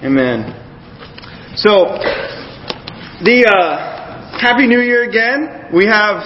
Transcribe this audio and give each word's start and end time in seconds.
Amen. 0.00 0.48
So, 1.60 2.00
the 3.20 3.44
uh, 3.44 4.40
Happy 4.40 4.64
New 4.64 4.80
Year 4.80 5.04
again. 5.04 5.68
We 5.76 5.84
have, 5.84 6.24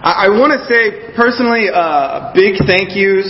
I, 0.00 0.24
I 0.24 0.28
want 0.32 0.56
to 0.56 0.64
say 0.64 1.12
personally, 1.12 1.68
uh, 1.68 2.32
big 2.32 2.56
thank 2.64 2.96
yous. 2.96 3.28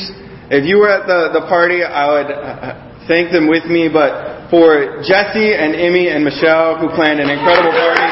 If 0.54 0.70
you 0.70 0.78
were 0.78 0.86
at 0.86 1.10
the, 1.10 1.34
the 1.34 1.50
party, 1.50 1.82
I 1.82 2.06
would 2.14 2.30
uh, 2.30 3.10
thank 3.10 3.34
them 3.34 3.50
with 3.50 3.66
me, 3.66 3.90
but 3.90 4.46
for 4.54 5.02
Jesse 5.02 5.50
and 5.50 5.74
Emmy 5.74 6.14
and 6.14 6.22
Michelle 6.22 6.78
who 6.78 6.86
planned 6.94 7.18
an 7.18 7.26
incredible 7.26 7.74
party. 7.74 8.06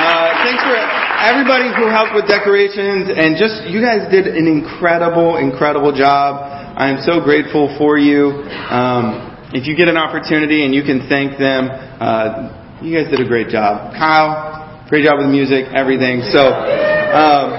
Uh, 0.00 0.32
thanks 0.48 0.64
for 0.64 0.80
everybody 1.28 1.68
who 1.76 1.92
helped 1.92 2.16
with 2.16 2.24
decorations 2.24 3.12
and 3.12 3.36
just, 3.36 3.68
you 3.68 3.84
guys 3.84 4.08
did 4.08 4.32
an 4.32 4.48
incredible, 4.48 5.36
incredible 5.36 5.92
job. 5.92 6.59
I 6.76 6.90
am 6.90 7.02
so 7.02 7.20
grateful 7.20 7.74
for 7.76 7.98
you. 7.98 8.46
Um, 8.70 9.30
if 9.52 9.66
you 9.66 9.76
get 9.76 9.88
an 9.88 9.96
opportunity 9.96 10.64
and 10.64 10.74
you 10.74 10.82
can 10.82 11.08
thank 11.08 11.38
them, 11.38 11.66
uh, 11.66 12.78
you 12.80 12.94
guys 12.94 13.10
did 13.10 13.18
a 13.18 13.26
great 13.26 13.48
job. 13.48 13.92
Kyle, 13.98 14.86
great 14.88 15.04
job 15.04 15.18
with 15.18 15.28
music, 15.28 15.66
everything. 15.74 16.22
So, 16.30 16.40
um, 16.40 17.50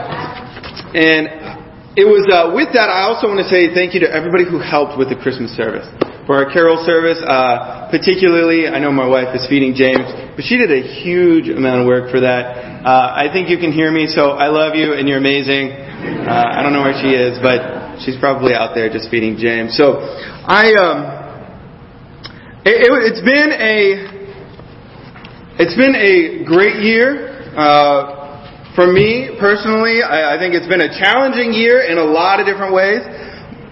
and 0.95 1.27
it 1.99 2.07
was 2.07 2.23
uh, 2.31 2.55
with 2.55 2.71
that. 2.73 2.87
I 2.87 3.03
also 3.11 3.27
want 3.27 3.43
to 3.43 3.49
say 3.51 3.75
thank 3.75 3.93
you 3.93 3.99
to 4.07 4.09
everybody 4.09 4.47
who 4.47 4.63
helped 4.63 4.95
with 4.95 5.11
the 5.11 5.19
Christmas 5.19 5.51
service. 5.51 5.83
For 6.23 6.39
our 6.39 6.47
carol 6.47 6.79
service, 6.87 7.19
uh, 7.19 7.91
particularly, 7.91 8.71
I 8.71 8.79
know 8.79 8.91
my 8.93 9.07
wife 9.07 9.35
is 9.35 9.43
feeding 9.51 9.75
James, 9.75 10.07
but 10.37 10.45
she 10.47 10.55
did 10.55 10.71
a 10.71 10.79
huge 10.79 11.49
amount 11.49 11.83
of 11.83 11.87
work 11.87 12.07
for 12.07 12.21
that. 12.21 12.85
Uh, 12.87 13.11
I 13.19 13.27
think 13.33 13.49
you 13.49 13.57
can 13.57 13.73
hear 13.73 13.91
me, 13.91 14.07
so 14.07 14.37
I 14.39 14.47
love 14.47 14.75
you 14.75 14.93
and 14.93 15.09
you're 15.09 15.19
amazing. 15.19 15.75
Uh, 15.75 16.55
I 16.55 16.63
don't 16.63 16.71
know 16.71 16.85
where 16.85 16.95
she 16.95 17.11
is, 17.11 17.35
but 17.43 17.80
she's 18.05 18.17
probably 18.19 18.53
out 18.53 18.75
there 18.75 18.89
just 18.89 19.09
feeding 19.09 19.37
James. 19.37 19.77
So 19.77 19.99
I. 19.99 20.73
Um, 20.75 21.21
it, 22.63 22.77
has 22.77 23.17
it, 23.17 23.25
been 23.25 23.51
a 23.57 24.11
it's 25.57 25.73
been 25.73 25.97
a 25.97 26.45
great 26.45 26.77
year 26.85 27.53
uh, 27.57 28.73
for 28.75 28.85
me 28.85 29.33
personally. 29.39 30.05
I, 30.05 30.35
I 30.35 30.37
think 30.37 30.53
it's 30.53 30.69
been 30.69 30.81
a 30.81 30.93
challenging 30.93 31.53
year 31.53 31.81
in 31.81 31.97
a 31.97 32.05
lot 32.05 32.39
of 32.39 32.45
different 32.45 32.73
ways, 32.73 33.01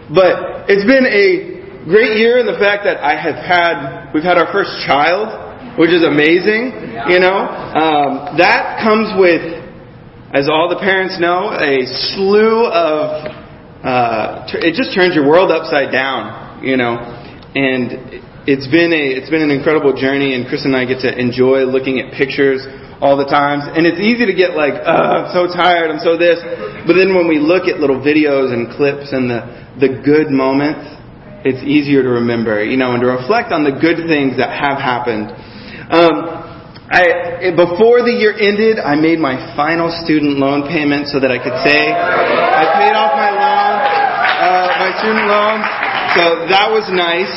but 0.09 0.65
it's 0.69 0.89
been 0.89 1.05
a 1.05 1.85
great 1.85 2.17
year 2.17 2.41
in 2.41 2.49
the 2.49 2.57
fact 2.57 2.81
that 2.89 2.97
I 2.97 3.13
have 3.13 3.37
had 3.37 4.09
we've 4.09 4.25
had 4.25 4.41
our 4.41 4.51
first 4.51 4.73
child, 4.89 5.77
which 5.77 5.93
is 5.93 6.01
amazing. 6.01 6.73
You 7.13 7.21
know 7.21 7.45
um, 7.45 8.37
that 8.41 8.81
comes 8.81 9.13
with, 9.21 9.53
as 10.33 10.49
all 10.49 10.65
the 10.65 10.81
parents 10.81 11.21
know, 11.21 11.53
a 11.53 11.85
slew 11.85 12.65
of. 12.65 13.38
Uh, 13.83 14.45
it 14.59 14.75
just 14.75 14.93
turns 14.93 15.15
your 15.15 15.27
world 15.27 15.51
upside 15.51 15.91
down. 15.91 16.63
You 16.63 16.75
know, 16.75 16.99
and 17.55 18.19
it's 18.47 18.67
been 18.67 18.91
a 18.91 19.03
it's 19.15 19.29
been 19.29 19.41
an 19.41 19.51
incredible 19.51 19.95
journey, 19.95 20.35
and 20.35 20.47
Chris 20.47 20.65
and 20.65 20.75
I 20.75 20.85
get 20.85 21.01
to 21.01 21.11
enjoy 21.11 21.63
looking 21.63 21.99
at 21.99 22.13
pictures 22.13 22.65
all 22.99 23.15
the 23.15 23.27
times. 23.27 23.63
And 23.63 23.87
it's 23.87 23.99
easy 23.99 24.27
to 24.27 24.35
get 24.35 24.59
like, 24.59 24.75
uh, 24.75 25.23
I'm 25.23 25.31
so 25.31 25.47
tired, 25.47 25.87
I'm 25.87 26.03
so 26.03 26.19
this. 26.19 26.43
But 26.83 26.99
then 26.99 27.15
when 27.15 27.27
we 27.27 27.39
look 27.39 27.71
at 27.71 27.79
little 27.79 27.99
videos 27.99 28.51
and 28.51 28.67
clips 28.75 29.15
and 29.15 29.31
the 29.31 29.47
the 29.79 30.03
good 30.03 30.27
moments, 30.27 30.83
it's 31.47 31.63
easier 31.63 32.03
to 32.03 32.19
remember, 32.19 32.59
you 32.63 32.75
know, 32.75 32.91
and 32.91 33.01
to 33.01 33.07
reflect 33.07 33.55
on 33.55 33.63
the 33.63 33.71
good 33.71 34.03
things 34.11 34.35
that 34.35 34.51
have 34.51 34.75
happened. 34.75 35.31
Um, 35.87 36.49
I, 36.89 37.53
before 37.53 38.01
the 38.01 38.11
year 38.11 38.33
ended, 38.33 38.81
I 38.81 38.97
made 38.97 39.21
my 39.21 39.37
final 39.53 39.93
student 40.03 40.41
loan 40.41 40.65
payment 40.65 41.07
so 41.07 41.21
that 41.21 41.29
I 41.29 41.37
could 41.37 41.53
say 41.61 41.93
I 41.93 42.65
paid 42.81 42.97
off 42.97 43.13
my 43.13 43.29
loan, 43.29 43.68
student. 44.99 45.27
So 46.19 46.23
that 46.51 46.67
was 46.67 46.89
nice. 46.91 47.31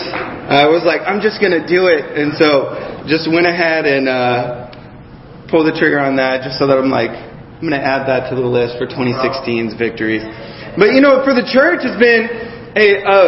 I 0.51 0.67
was 0.67 0.83
like, 0.83 1.07
I'm 1.07 1.23
just 1.23 1.39
going 1.39 1.55
to 1.55 1.63
do 1.63 1.87
it. 1.87 2.19
And 2.19 2.35
so 2.35 2.75
just 3.07 3.31
went 3.31 3.47
ahead 3.47 3.87
and 3.87 4.09
uh, 4.09 4.69
pulled 5.49 5.71
the 5.71 5.77
trigger 5.77 6.01
on 6.01 6.17
that 6.17 6.43
just 6.43 6.59
so 6.59 6.67
that 6.67 6.79
I'm 6.79 6.91
like, 6.91 7.13
I'm 7.13 7.65
going 7.65 7.79
to 7.79 7.85
add 7.85 8.11
that 8.11 8.31
to 8.31 8.35
the 8.35 8.43
list 8.43 8.81
for 8.81 8.91
2016's 8.91 9.79
victories. 9.79 10.27
But 10.75 10.97
you 10.97 11.01
know, 11.05 11.23
for 11.23 11.31
the 11.31 11.47
church, 11.47 11.87
it's 11.87 12.01
been 12.01 12.27
a, 12.75 12.87
a, 13.07 13.19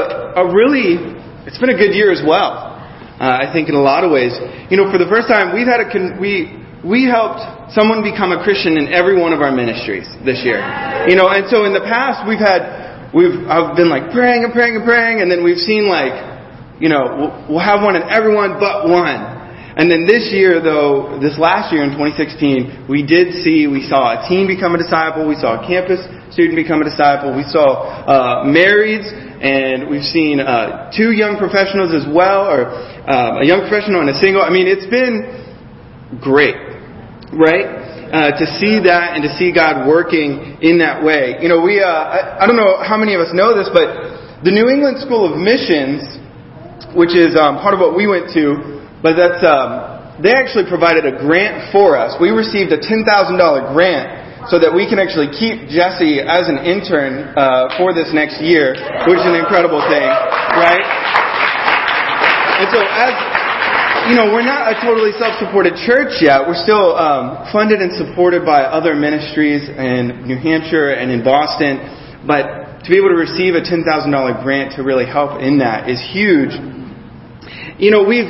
a 0.43 0.45
really, 0.51 0.99
it's 1.47 1.61
been 1.61 1.71
a 1.71 1.79
good 1.79 1.95
year 1.95 2.11
as 2.11 2.25
well. 2.25 2.75
Uh, 3.15 3.47
I 3.47 3.53
think 3.55 3.71
in 3.71 3.79
a 3.79 3.85
lot 3.85 4.03
of 4.03 4.11
ways. 4.11 4.35
You 4.73 4.77
know, 4.77 4.91
for 4.91 4.99
the 4.99 5.07
first 5.07 5.31
time, 5.31 5.55
we've 5.55 5.71
had 5.71 5.79
a, 5.79 5.87
con- 5.87 6.19
we, 6.19 6.51
we 6.83 7.07
helped 7.07 7.71
someone 7.71 8.03
become 8.03 8.35
a 8.35 8.43
Christian 8.43 8.75
in 8.75 8.91
every 8.91 9.15
one 9.15 9.31
of 9.31 9.39
our 9.39 9.55
ministries 9.55 10.11
this 10.27 10.43
year. 10.43 10.59
You 11.07 11.15
know, 11.15 11.31
and 11.31 11.47
so 11.47 11.63
in 11.63 11.71
the 11.71 11.85
past, 11.87 12.27
we've 12.27 12.43
had, 12.43 12.84
we've, 13.15 13.47
I've 13.47 13.77
been 13.79 13.89
like 13.89 14.11
praying 14.11 14.45
and 14.45 14.53
praying 14.53 14.77
and 14.77 14.85
praying, 14.85 15.23
and 15.23 15.31
then 15.31 15.47
we've 15.47 15.63
seen 15.63 15.87
like, 15.87 16.13
you 16.83 16.91
know, 16.91 17.47
we'll 17.49 17.63
have 17.63 17.81
one 17.81 17.95
in 17.95 18.03
everyone 18.03 18.59
but 18.59 18.91
one. 18.91 19.35
And 19.75 19.91
then 19.91 20.07
this 20.07 20.31
year, 20.31 20.63
though, 20.63 21.19
this 21.19 21.35
last 21.35 21.75
year 21.75 21.83
in 21.83 21.99
2016, 21.99 22.87
we 22.87 23.03
did 23.03 23.43
see, 23.43 23.67
we 23.67 23.83
saw 23.83 24.15
a 24.15 24.29
teen 24.29 24.47
become 24.47 24.75
a 24.75 24.79
disciple, 24.79 25.27
we 25.27 25.35
saw 25.35 25.59
a 25.59 25.67
campus 25.67 25.99
student 26.31 26.55
become 26.55 26.83
a 26.83 26.87
disciple, 26.87 27.35
we 27.35 27.43
saw 27.43 28.07
uh, 28.07 28.47
marrieds, 28.47 29.07
and 29.11 29.91
we've 29.91 30.07
seen 30.07 30.39
uh, 30.39 30.91
two 30.95 31.11
young 31.11 31.39
professionals 31.39 31.91
as 31.91 32.07
well, 32.07 32.47
or 32.47 32.71
uh, 32.71 33.43
a 33.43 33.47
young 33.47 33.67
professional 33.67 33.99
and 34.03 34.11
a 34.11 34.19
single. 34.23 34.43
I 34.43 34.51
mean, 34.51 34.71
it's 34.71 34.87
been 34.87 36.23
great, 36.23 36.55
right? 37.35 37.84
Uh, 38.15 38.31
to 38.39 38.47
see 38.63 38.79
that 38.79 39.19
and 39.19 39.27
to 39.27 39.33
see 39.35 39.51
God 39.51 39.91
working 39.91 40.55
in 40.63 40.79
that 40.79 41.03
way. 41.03 41.35
You 41.43 41.51
know, 41.51 41.59
we, 41.59 41.83
uh, 41.83 42.39
I, 42.39 42.47
don't 42.47 42.55
know 42.55 42.79
how 42.79 42.95
many 42.95 43.19
of 43.19 43.21
us 43.21 43.35
know 43.35 43.59
this, 43.59 43.67
but 43.75 44.47
the 44.47 44.55
New 44.55 44.71
England 44.71 45.03
School 45.03 45.27
of 45.27 45.35
Missions 45.35 46.23
which 46.95 47.11
is 47.13 47.35
um, 47.35 47.59
part 47.59 47.75
of 47.75 47.83
what 47.83 47.99
we 47.99 48.07
went 48.07 48.31
to, 48.39 48.87
but 49.03 49.19
that's 49.19 49.43
um, 49.43 50.23
they 50.23 50.31
actually 50.31 50.65
provided 50.71 51.03
a 51.05 51.19
grant 51.19 51.75
for 51.75 51.99
us. 51.99 52.15
We 52.23 52.31
received 52.31 52.71
a 52.71 52.79
ten 52.79 53.03
thousand 53.03 53.37
dollar 53.37 53.67
grant 53.75 54.47
so 54.47 54.63
that 54.63 54.71
we 54.71 54.87
can 54.87 55.03
actually 55.03 55.35
keep 55.35 55.67
Jesse 55.67 56.23
as 56.23 56.47
an 56.47 56.63
intern 56.63 57.35
uh, 57.35 57.75
for 57.81 57.91
this 57.97 58.15
next 58.15 58.39
year, 58.39 58.77
which 59.11 59.19
is 59.19 59.27
an 59.27 59.35
incredible 59.35 59.83
thing, 59.91 60.07
right? 60.55 60.87
And 62.63 62.69
so 62.71 62.79
as 62.79 63.34
you 64.09 64.17
know, 64.21 64.37
we're 64.37 64.45
not 64.45 64.69
a 64.69 64.77
totally 64.85 65.17
self-supported 65.17 65.81
church 65.89 66.21
yet. 66.21 66.45
We're 66.45 66.61
still 66.61 66.93
um, 66.93 67.49
funded 67.49 67.81
and 67.81 67.89
supported 67.97 68.45
by 68.45 68.69
other 68.69 68.93
ministries 68.95 69.65
in 69.65 70.29
New 70.29 70.37
Hampshire 70.37 70.93
and 70.93 71.11
in 71.11 71.25
Boston. 71.25 71.81
But 72.27 72.85
to 72.85 72.87
be 72.93 73.01
able 73.01 73.17
to 73.17 73.21
receive 73.21 73.57
a 73.57 73.65
$10,000 73.65 73.85
grant 74.45 74.77
to 74.77 74.83
really 74.85 75.09
help 75.09 75.41
in 75.41 75.59
that 75.65 75.89
is 75.89 76.05
huge. 76.13 76.53
You 77.81 77.91
know, 77.91 78.05
we've, 78.05 78.29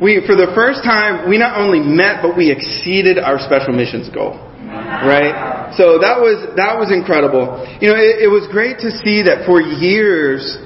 we, 0.00 0.24
for 0.24 0.32
the 0.32 0.48
first 0.56 0.80
time, 0.80 1.28
we 1.28 1.36
not 1.36 1.60
only 1.60 1.80
met, 1.80 2.24
but 2.24 2.32
we 2.32 2.48
exceeded 2.48 3.20
our 3.20 3.36
special 3.36 3.76
missions 3.76 4.08
goal. 4.08 4.40
Right? 4.64 5.76
So 5.76 6.00
that 6.00 6.24
was, 6.24 6.56
that 6.56 6.80
was 6.80 6.88
incredible. 6.88 7.60
You 7.84 7.92
know, 7.92 7.96
it, 8.00 8.24
it 8.24 8.30
was 8.32 8.48
great 8.48 8.80
to 8.80 8.88
see 9.04 9.28
that 9.28 9.44
for 9.44 9.60
years, 9.60 10.56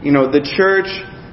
you 0.00 0.12
know, 0.12 0.32
the 0.32 0.40
church, 0.40 0.88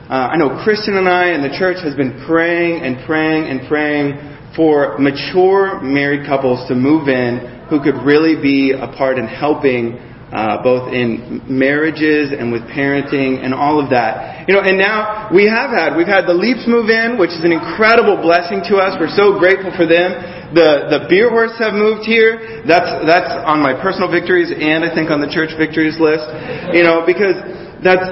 uh, 0.09 0.34
I 0.34 0.38
know 0.38 0.58
Kristen 0.64 0.97
and 0.97 1.08
I 1.08 1.38
and 1.38 1.46
the 1.46 1.53
church 1.53 1.78
has 1.86 1.94
been 1.94 2.25
praying 2.25 2.81
and 2.81 3.06
praying 3.06 3.46
and 3.46 3.70
praying 3.70 4.18
for 4.58 4.97
mature 4.97 5.78
married 5.86 6.25
couples 6.25 6.66
to 6.68 6.74
move 6.74 7.08
in 7.08 7.70
who 7.70 7.78
could 7.78 7.94
really 8.02 8.34
be 8.34 8.74
a 8.74 8.90
part 8.97 9.22
in 9.22 9.30
helping 9.30 10.02
uh, 10.34 10.62
both 10.66 10.90
in 10.94 11.46
marriages 11.46 12.34
and 12.34 12.50
with 12.50 12.66
parenting 12.74 13.46
and 13.46 13.53
all 13.53 13.78
of 13.78 13.94
that. 13.94 14.50
You 14.50 14.58
know, 14.58 14.62
and 14.66 14.81
now 14.81 15.30
we 15.30 15.46
have 15.46 15.70
had, 15.70 15.94
we've 15.94 16.09
had 16.09 16.26
the 16.26 16.34
Leaps 16.34 16.66
move 16.66 16.90
in, 16.90 17.22
which 17.22 17.30
is 17.30 17.46
an 17.46 17.53
incredible 17.53 18.18
blessing 18.18 18.66
to 18.74 18.81
us. 18.81 18.97
We're 18.97 19.14
so 19.14 19.38
grateful 19.38 19.70
for 19.78 19.86
them. 19.86 20.18
The, 20.58 20.90
the 20.90 21.00
Beer 21.06 21.30
Horse 21.30 21.53
have 21.62 21.78
moved 21.78 22.09
here. 22.09 22.66
That's, 22.66 22.90
that's 23.06 23.30
on 23.46 23.62
my 23.62 23.78
personal 23.78 24.09
victories 24.09 24.50
and 24.50 24.81
I 24.81 24.90
think 24.90 25.14
on 25.14 25.22
the 25.22 25.30
church 25.30 25.53
victories 25.53 26.02
list. 26.02 26.26
You 26.74 26.81
know, 26.81 27.06
because 27.06 27.38
that's, 27.86 28.09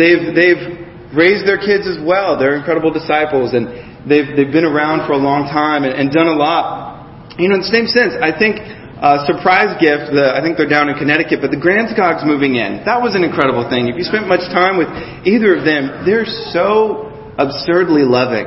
they've, 0.00 0.32
they've 0.32 0.64
raised 1.12 1.44
their 1.44 1.60
kids 1.60 1.84
as 1.84 2.00
well. 2.00 2.40
They're 2.40 2.56
incredible 2.56 2.90
disciples 2.90 3.52
and 3.52 3.68
they've, 4.08 4.32
they've 4.32 4.52
been 4.52 4.64
around 4.64 5.06
for 5.06 5.12
a 5.12 5.20
long 5.20 5.52
time 5.52 5.84
and, 5.84 5.92
and 5.92 6.10
done 6.10 6.26
a 6.26 6.34
lot. 6.34 7.36
You 7.38 7.52
know, 7.52 7.60
in 7.60 7.62
the 7.62 7.72
same 7.72 7.86
sense, 7.86 8.16
I 8.18 8.32
think 8.32 8.58
uh, 9.00 9.24
surprise 9.24 9.80
gift. 9.80 10.12
The, 10.12 10.36
I 10.36 10.44
think 10.44 10.60
they're 10.60 10.68
down 10.68 10.92
in 10.92 10.96
Connecticut, 11.00 11.40
but 11.40 11.48
the 11.48 11.60
Grandscogs 11.60 12.20
moving 12.20 12.60
in. 12.60 12.84
That 12.84 13.00
was 13.00 13.16
an 13.16 13.24
incredible 13.24 13.64
thing. 13.72 13.88
If 13.88 13.96
you 13.96 14.04
spent 14.04 14.28
much 14.28 14.44
time 14.52 14.76
with 14.76 14.92
either 15.24 15.56
of 15.56 15.64
them, 15.64 16.04
they're 16.04 16.28
so 16.52 17.08
absurdly 17.40 18.04
loving. 18.04 18.44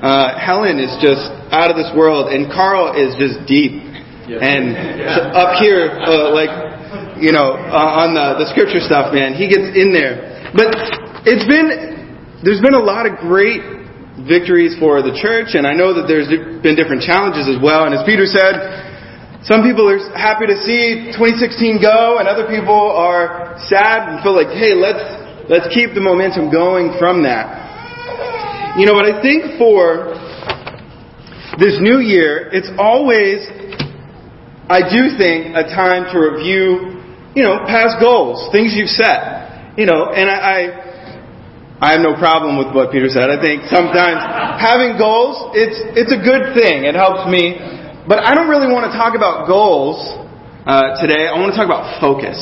Uh, 0.00 0.40
Helen 0.40 0.80
is 0.80 0.96
just 1.04 1.28
out 1.52 1.68
of 1.68 1.76
this 1.76 1.92
world, 1.92 2.32
and 2.32 2.48
Carl 2.48 2.96
is 2.96 3.12
just 3.20 3.44
deep. 3.44 3.90
And 4.40 4.72
yeah. 4.72 5.36
up 5.36 5.58
here, 5.60 5.90
uh, 5.90 6.32
like, 6.32 7.20
you 7.20 7.34
know, 7.34 7.52
uh, 7.58 8.00
on 8.06 8.14
the, 8.14 8.40
the 8.40 8.46
scripture 8.54 8.80
stuff, 8.80 9.12
man, 9.12 9.34
he 9.34 9.50
gets 9.50 9.76
in 9.76 9.92
there. 9.92 10.29
But 10.50 10.74
it's 11.26 11.46
been, 11.46 12.40
there's 12.42 12.60
been 12.60 12.74
a 12.74 12.82
lot 12.82 13.06
of 13.06 13.22
great 13.22 13.62
victories 14.26 14.74
for 14.82 15.00
the 15.00 15.14
church, 15.14 15.54
and 15.54 15.62
I 15.66 15.72
know 15.72 15.94
that 15.94 16.10
there's 16.10 16.28
been 16.28 16.74
different 16.74 17.06
challenges 17.06 17.46
as 17.46 17.56
well. 17.62 17.86
And 17.86 17.94
as 17.94 18.02
Peter 18.02 18.26
said, 18.26 19.46
some 19.46 19.62
people 19.62 19.88
are 19.88 20.02
happy 20.12 20.50
to 20.50 20.58
see 20.66 21.14
2016 21.16 21.80
go, 21.80 22.18
and 22.18 22.28
other 22.28 22.50
people 22.50 22.76
are 22.76 23.56
sad 23.70 24.10
and 24.10 24.20
feel 24.20 24.36
like, 24.36 24.52
hey, 24.52 24.76
let's 24.76 25.00
let's 25.48 25.66
keep 25.72 25.96
the 25.96 26.02
momentum 26.02 26.52
going 26.52 26.92
from 26.98 27.22
that. 27.24 28.76
You 28.76 28.86
know, 28.86 28.94
but 28.94 29.08
I 29.08 29.22
think 29.22 29.56
for 29.56 30.12
this 31.58 31.80
new 31.80 31.98
year, 32.04 32.50
it's 32.52 32.70
always, 32.78 33.48
I 34.68 34.84
do 34.86 35.16
think, 35.16 35.56
a 35.56 35.64
time 35.72 36.10
to 36.12 36.16
review, 36.20 37.00
you 37.34 37.42
know, 37.42 37.64
past 37.66 37.96
goals, 37.98 38.50
things 38.52 38.74
you've 38.76 38.92
set. 38.92 39.39
You 39.76 39.86
know, 39.86 40.10
and 40.10 40.26
I, 40.26 40.38
I, 40.38 40.58
I 41.80 41.88
have 41.94 42.02
no 42.02 42.18
problem 42.18 42.58
with 42.58 42.74
what 42.74 42.90
Peter 42.90 43.08
said. 43.08 43.30
I 43.30 43.38
think 43.38 43.70
sometimes 43.70 44.18
having 44.58 44.98
goals, 44.98 45.54
it's, 45.54 45.78
it's 45.94 46.10
a 46.10 46.20
good 46.20 46.52
thing. 46.58 46.84
It 46.84 46.98
helps 46.98 47.30
me. 47.30 47.56
But 48.04 48.26
I 48.26 48.34
don't 48.34 48.50
really 48.50 48.66
want 48.66 48.90
to 48.90 48.94
talk 48.98 49.14
about 49.14 49.46
goals 49.46 50.02
uh, 50.66 50.98
today. 51.00 51.30
I 51.30 51.38
want 51.38 51.54
to 51.54 51.56
talk 51.56 51.70
about 51.70 52.02
focus. 52.02 52.36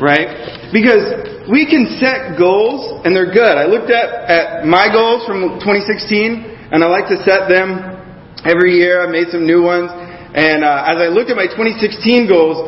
Right? 0.00 0.72
Because 0.72 1.46
we 1.46 1.68
can 1.68 2.00
set 2.00 2.40
goals 2.40 3.04
and 3.04 3.14
they're 3.14 3.30
good. 3.30 3.54
I 3.54 3.68
looked 3.68 3.92
at, 3.92 4.08
at 4.26 4.66
my 4.66 4.88
goals 4.90 5.28
from 5.28 5.60
2016 5.60 6.72
and 6.72 6.82
I 6.82 6.88
like 6.88 7.06
to 7.12 7.20
set 7.22 7.46
them 7.46 7.94
every 8.42 8.80
year. 8.80 9.04
I've 9.04 9.12
made 9.12 9.28
some 9.28 9.46
new 9.46 9.62
ones. 9.62 9.92
And 10.34 10.64
uh, 10.64 10.90
as 10.90 10.98
I 10.98 11.06
looked 11.12 11.30
at 11.30 11.36
my 11.36 11.46
2016 11.46 12.26
goals, 12.26 12.66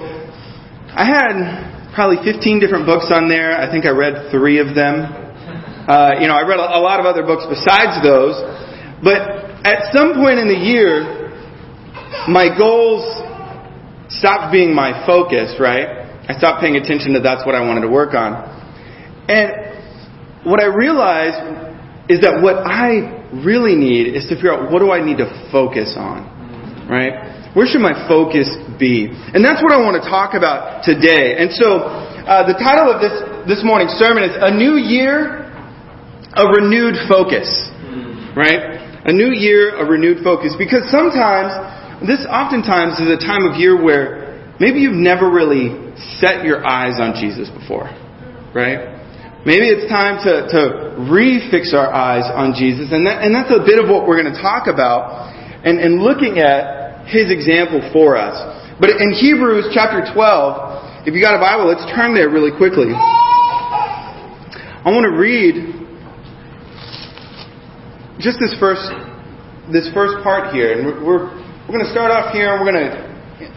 I 0.95 1.03
had 1.03 1.76
probably 1.97 2.21
15 2.21 2.61
different 2.61 2.85
books 2.85 3.09
on 3.09 3.27
there. 3.27 3.57
I 3.57 3.73
think 3.73 3.89
I 3.89 3.91
read 3.91 4.31
three 4.31 4.61
of 4.61 4.77
them. 4.77 5.01
Uh, 5.89 6.21
you 6.21 6.29
know, 6.29 6.37
I 6.37 6.45
read 6.45 6.61
a, 6.61 6.79
lot 6.79 7.01
of 7.01 7.07
other 7.09 7.25
books 7.25 7.49
besides 7.49 8.05
those. 8.05 8.37
But 9.03 9.65
at 9.65 9.97
some 9.97 10.13
point 10.13 10.39
in 10.39 10.47
the 10.47 10.61
year, 10.61 11.33
my 12.29 12.53
goals 12.53 13.01
stopped 14.13 14.53
being 14.53 14.75
my 14.75 15.07
focus, 15.09 15.57
right? 15.59 16.05
I 16.29 16.37
stopped 16.37 16.61
paying 16.61 16.77
attention 16.77 17.15
to 17.15 17.21
that's 17.21 17.47
what 17.47 17.55
I 17.55 17.65
wanted 17.65 17.89
to 17.89 17.91
work 17.91 18.13
on. 18.13 18.45
And 19.29 20.45
what 20.45 20.61
I 20.61 20.67
realized 20.67 22.13
is 22.13 22.21
that 22.21 22.45
what 22.45 22.61
I 22.61 23.25
really 23.43 23.75
need 23.75 24.15
is 24.15 24.29
to 24.29 24.37
figure 24.37 24.53
out 24.53 24.71
what 24.71 24.81
do 24.81 24.93
I 24.93 25.03
need 25.03 25.17
to 25.19 25.49
focus 25.51 25.95
on, 25.97 26.87
right? 26.91 27.36
Where 27.57 27.65
should 27.65 27.81
my 27.81 27.97
focus 28.05 28.53
be? 28.77 29.09
And 29.09 29.41
that's 29.41 29.65
what 29.65 29.73
I 29.73 29.81
want 29.81 29.97
to 29.97 30.05
talk 30.05 30.37
about 30.37 30.85
today. 30.85 31.41
And 31.41 31.49
so, 31.49 31.89
uh, 31.89 32.45
the 32.45 32.53
title 32.53 32.93
of 32.93 33.01
this 33.01 33.17
this 33.49 33.65
morning's 33.65 33.97
sermon 33.97 34.29
is 34.29 34.37
"A 34.37 34.53
New 34.53 34.77
Year, 34.77 35.49
a 36.37 36.45
Renewed 36.53 37.01
Focus," 37.09 37.49
right? 38.37 38.77
A 39.09 39.13
new 39.13 39.33
year, 39.33 39.73
a 39.73 39.89
renewed 39.89 40.21
focus. 40.21 40.53
Because 40.61 40.85
sometimes, 40.93 41.49
this 42.05 42.29
oftentimes 42.29 43.01
is 43.01 43.09
a 43.09 43.17
time 43.25 43.49
of 43.49 43.57
year 43.57 43.81
where 43.81 44.53
maybe 44.61 44.85
you've 44.85 45.01
never 45.01 45.33
really 45.33 45.97
set 46.21 46.45
your 46.45 46.61
eyes 46.61 47.01
on 47.01 47.17
Jesus 47.17 47.49
before, 47.49 47.89
right? 48.53 49.01
Maybe 49.49 49.73
it's 49.73 49.89
time 49.89 50.21
to, 50.29 50.45
to 50.45 50.61
refix 51.09 51.73
our 51.73 51.89
eyes 51.89 52.29
on 52.29 52.53
Jesus, 52.53 52.93
and, 52.93 53.07
that, 53.07 53.25
and 53.25 53.33
that's 53.33 53.49
a 53.49 53.65
bit 53.65 53.81
of 53.81 53.89
what 53.89 54.05
we're 54.05 54.21
going 54.21 54.35
to 54.35 54.43
talk 54.43 54.67
about, 54.67 55.33
and, 55.65 55.81
and 55.81 56.03
looking 56.03 56.37
at 56.37 56.86
his 57.07 57.31
example 57.31 57.81
for 57.93 58.17
us. 58.17 58.35
But 58.79 58.91
in 58.91 59.13
Hebrews 59.15 59.71
chapter 59.73 60.05
12, 60.13 61.07
if 61.07 61.15
you 61.15 61.23
got 61.23 61.39
a 61.39 61.41
Bible, 61.41 61.67
let's 61.71 61.87
turn 61.95 62.15
there 62.15 62.29
really 62.29 62.51
quickly. 62.51 62.91
I 62.93 64.91
want 64.91 65.07
to 65.07 65.15
read 65.15 65.75
just 68.19 68.39
this 68.39 68.55
first 68.59 68.87
this 69.73 69.91
first 69.91 70.23
part 70.23 70.55
here, 70.55 70.79
and 70.79 70.87
we're 70.87 71.27
we're, 71.67 71.75
going 71.75 71.83
to 71.83 71.91
start 71.91 72.15
off 72.15 72.31
here, 72.31 72.55
and 72.55 72.63
we're 72.63 72.71
going 72.71 72.87
to 72.87 72.95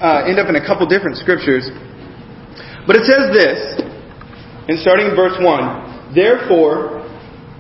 uh, 0.02 0.26
end 0.26 0.42
up 0.42 0.50
in 0.50 0.58
a 0.58 0.66
couple 0.66 0.90
different 0.90 1.18
scriptures. 1.18 1.70
But 2.90 2.98
it 2.98 3.06
says 3.06 3.30
this 3.30 3.60
and 4.70 4.78
starting 4.82 5.14
in 5.14 5.16
verse 5.16 5.38
1 5.38 6.14
Therefore, 6.14 7.06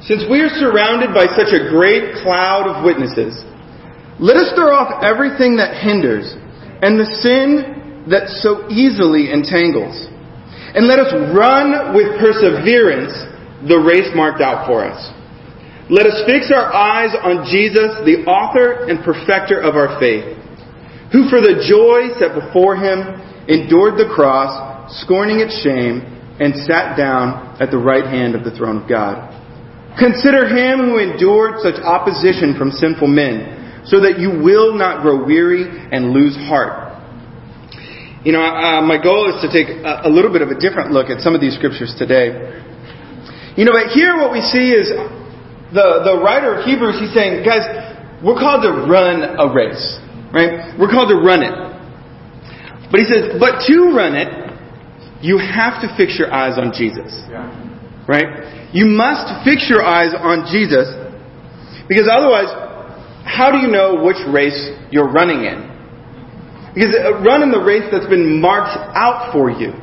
since 0.01 0.25
we 0.25 0.41
are 0.41 0.49
surrounded 0.57 1.13
by 1.13 1.29
such 1.37 1.53
a 1.53 1.69
great 1.69 2.17
cloud 2.25 2.65
of 2.65 2.85
witnesses, 2.85 3.45
let 4.19 4.35
us 4.35 4.51
throw 4.55 4.75
off 4.75 5.03
everything 5.03 5.57
that 5.57 5.79
hinders 5.79 6.27
and 6.83 6.99
the 6.99 7.07
sin 7.23 8.07
that 8.11 8.27
so 8.43 8.67
easily 8.67 9.31
entangles. 9.31 9.95
And 10.75 10.87
let 10.87 10.99
us 10.99 11.11
run 11.31 11.95
with 11.95 12.19
perseverance 12.19 13.15
the 13.65 13.79
race 13.79 14.11
marked 14.15 14.41
out 14.41 14.67
for 14.67 14.83
us. 14.83 14.99
Let 15.89 16.05
us 16.05 16.21
fix 16.29 16.51
our 16.53 16.69
eyes 16.69 17.15
on 17.17 17.49
Jesus, 17.49 17.97
the 18.05 18.23
author 18.29 18.85
and 18.85 19.01
perfecter 19.03 19.57
of 19.59 19.73
our 19.73 19.97
faith, 19.99 20.37
who 21.11 21.27
for 21.33 21.41
the 21.41 21.65
joy 21.65 22.13
set 22.21 22.37
before 22.37 22.77
him 22.77 23.01
endured 23.49 23.97
the 23.97 24.11
cross, 24.13 24.93
scorning 25.01 25.41
its 25.41 25.57
shame, 25.65 26.05
and 26.39 26.53
sat 26.69 26.95
down 26.95 27.57
at 27.59 27.71
the 27.71 27.77
right 27.81 28.05
hand 28.05 28.35
of 28.35 28.45
the 28.45 28.53
throne 28.53 28.83
of 28.83 28.87
God. 28.87 29.33
Consider 29.97 30.45
him 30.45 30.93
who 30.93 31.01
endured 31.01 31.59
such 31.59 31.81
opposition 31.81 32.53
from 32.55 32.69
sinful 32.69 33.09
men, 33.09 33.58
so 33.85 34.01
that 34.01 34.19
you 34.19 34.29
will 34.43 34.75
not 34.75 35.01
grow 35.01 35.25
weary 35.25 35.63
and 35.67 36.11
lose 36.11 36.35
heart. 36.35 36.89
You 38.23 38.33
know, 38.33 38.43
uh, 38.43 38.81
my 38.83 39.01
goal 39.01 39.31
is 39.31 39.39
to 39.41 39.47
take 39.47 39.71
a, 39.71 40.03
a 40.03 40.11
little 40.11 40.31
bit 40.31 40.41
of 40.41 40.49
a 40.49 40.59
different 40.59 40.91
look 40.91 41.07
at 41.09 41.21
some 41.21 41.35
of 41.35 41.41
these 41.41 41.55
scriptures 41.55 41.95
today. 41.95 42.35
You 43.55 43.63
know, 43.63 43.71
but 43.71 43.95
here 43.95 44.19
what 44.19 44.31
we 44.31 44.43
see 44.43 44.75
is 44.75 44.91
the, 45.71 46.03
the 46.03 46.19
writer 46.19 46.59
of 46.59 46.65
Hebrews, 46.65 46.99
he's 46.99 47.13
saying, 47.15 47.47
guys, 47.47 47.63
we're 48.19 48.35
called 48.35 48.63
to 48.67 48.91
run 48.91 49.23
a 49.23 49.47
race, 49.47 49.99
right? 50.35 50.75
We're 50.75 50.91
called 50.91 51.07
to 51.09 51.19
run 51.23 51.43
it. 51.43 51.55
But 52.91 52.99
he 52.99 53.05
says, 53.07 53.39
but 53.39 53.63
to 53.71 53.77
run 53.95 54.15
it, 54.19 54.27
you 55.23 55.37
have 55.39 55.79
to 55.83 55.87
fix 55.95 56.19
your 56.19 56.31
eyes 56.31 56.59
on 56.59 56.71
Jesus. 56.75 57.11
Right? 58.07 58.71
You 58.73 58.85
must 58.85 59.45
fix 59.45 59.69
your 59.69 59.83
eyes 59.83 60.11
on 60.11 60.47
Jesus 60.51 60.87
because 61.87 62.07
otherwise, 62.11 62.49
how 63.25 63.51
do 63.51 63.57
you 63.57 63.67
know 63.67 64.03
which 64.03 64.19
race 64.27 64.69
you're 64.91 65.11
running 65.11 65.43
in? 65.45 65.69
Because 66.73 66.95
uh, 66.95 67.19
run 67.25 67.41
in 67.41 67.51
the 67.51 67.61
race 67.61 67.85
that's 67.91 68.07
been 68.07 68.39
marked 68.39 68.77
out 68.95 69.33
for 69.33 69.49
you. 69.49 69.73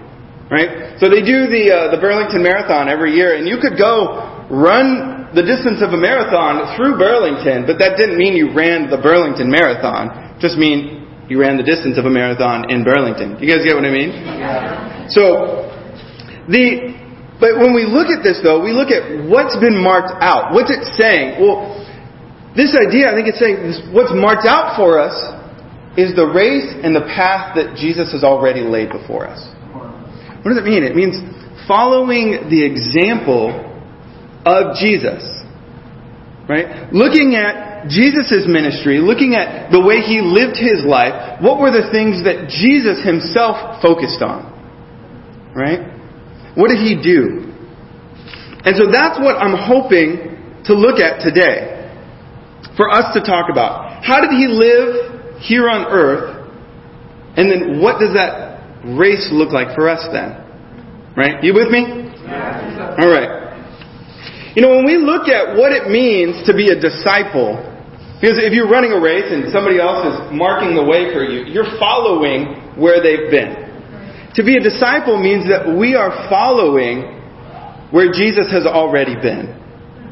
Right? 0.46 0.94
So 1.02 1.10
they 1.10 1.26
do 1.26 1.50
the, 1.50 1.74
uh, 1.74 1.90
the 1.90 1.98
Burlington 1.98 2.42
Marathon 2.42 2.88
every 2.88 3.18
year 3.18 3.34
and 3.34 3.48
you 3.48 3.58
could 3.58 3.74
go 3.74 4.46
run 4.46 5.16
the 5.34 5.42
distance 5.42 5.82
of 5.82 5.90
a 5.90 5.98
marathon 5.98 6.76
through 6.78 6.96
Burlington, 6.96 7.66
but 7.66 7.82
that 7.82 7.98
didn't 7.98 8.16
mean 8.16 8.38
you 8.38 8.54
ran 8.54 8.88
the 8.88 8.96
Burlington 8.96 9.50
Marathon. 9.50 10.38
Just 10.38 10.56
mean 10.56 11.04
you 11.28 11.42
ran 11.42 11.58
the 11.58 11.66
distance 11.66 11.98
of 11.98 12.06
a 12.06 12.10
marathon 12.10 12.70
in 12.70 12.86
Burlington. 12.86 13.36
You 13.42 13.50
guys 13.50 13.66
get 13.66 13.74
what 13.74 13.84
I 13.84 13.90
mean? 13.90 14.14
Yeah. 14.14 15.10
So, 15.10 15.66
the, 16.46 16.94
but 17.42 17.58
when 17.58 17.74
we 17.74 17.84
look 17.84 18.06
at 18.06 18.22
this 18.22 18.38
though, 18.40 18.62
we 18.62 18.70
look 18.70 18.94
at 18.94 19.26
what's 19.26 19.58
been 19.58 19.76
marked 19.76 20.14
out. 20.22 20.54
What's 20.54 20.70
it 20.70 20.86
saying? 20.94 21.42
Well, 21.42 21.74
this 22.56 22.72
idea, 22.72 23.12
I 23.12 23.14
think 23.14 23.28
it's 23.28 23.38
saying 23.38 23.60
this, 23.60 23.78
what's 23.92 24.16
marked 24.16 24.48
out 24.48 24.80
for 24.80 24.98
us 24.98 25.12
is 26.00 26.16
the 26.16 26.24
race 26.24 26.72
and 26.82 26.96
the 26.96 27.04
path 27.04 27.56
that 27.56 27.76
Jesus 27.76 28.12
has 28.12 28.24
already 28.24 28.60
laid 28.64 28.90
before 28.90 29.28
us. 29.28 29.44
What 30.40 30.52
does 30.52 30.58
it 30.58 30.64
mean? 30.64 30.84
It 30.84 30.96
means 30.96 31.20
following 31.68 32.48
the 32.48 32.64
example 32.64 33.52
of 34.44 34.76
Jesus. 34.80 35.20
Right? 36.48 36.92
Looking 36.92 37.34
at 37.34 37.88
Jesus' 37.88 38.46
ministry, 38.46 39.04
looking 39.04 39.34
at 39.34 39.70
the 39.70 39.82
way 39.82 40.00
he 40.00 40.22
lived 40.22 40.56
his 40.56 40.86
life, 40.86 41.42
what 41.42 41.60
were 41.60 41.74
the 41.74 41.90
things 41.92 42.24
that 42.24 42.48
Jesus 42.48 43.02
himself 43.04 43.82
focused 43.82 44.22
on? 44.22 44.48
Right? 45.52 45.92
What 46.54 46.70
did 46.72 46.80
he 46.80 46.96
do? 46.96 47.52
And 48.64 48.74
so 48.78 48.88
that's 48.90 49.20
what 49.20 49.36
I'm 49.36 49.54
hoping 49.54 50.64
to 50.64 50.72
look 50.74 50.98
at 50.98 51.20
today. 51.20 51.75
For 52.74 52.90
us 52.90 53.14
to 53.14 53.20
talk 53.20 53.48
about. 53.50 54.02
How 54.04 54.20
did 54.20 54.30
he 54.30 54.48
live 54.48 55.38
here 55.40 55.68
on 55.68 55.86
earth? 55.86 56.36
And 57.36 57.50
then 57.50 57.80
what 57.80 58.00
does 58.00 58.14
that 58.16 58.82
race 58.84 59.28
look 59.30 59.52
like 59.52 59.74
for 59.76 59.88
us 59.88 60.02
then? 60.12 60.42
Right? 61.16 61.42
You 61.44 61.54
with 61.54 61.68
me? 61.68 61.84
All 62.26 63.08
right. 63.08 63.46
You 64.56 64.62
know, 64.62 64.72
when 64.72 64.84
we 64.84 64.96
look 64.96 65.28
at 65.28 65.56
what 65.56 65.72
it 65.72 65.88
means 65.92 66.44
to 66.48 66.56
be 66.56 66.72
a 66.72 66.80
disciple, 66.80 67.60
because 68.16 68.40
if 68.40 68.56
you're 68.56 68.68
running 68.68 68.92
a 68.92 69.00
race 69.00 69.28
and 69.28 69.52
somebody 69.52 69.76
else 69.76 70.08
is 70.08 70.32
marking 70.32 70.74
the 70.74 70.84
way 70.84 71.12
for 71.12 71.20
you, 71.20 71.44
you're 71.44 71.76
following 71.78 72.72
where 72.80 73.04
they've 73.04 73.28
been. 73.28 74.32
To 74.36 74.44
be 74.44 74.56
a 74.56 74.60
disciple 74.60 75.20
means 75.20 75.44
that 75.48 75.68
we 75.68 75.94
are 75.94 76.28
following 76.28 77.20
where 77.92 78.12
Jesus 78.12 78.48
has 78.52 78.64
already 78.64 79.14
been. 79.20 79.52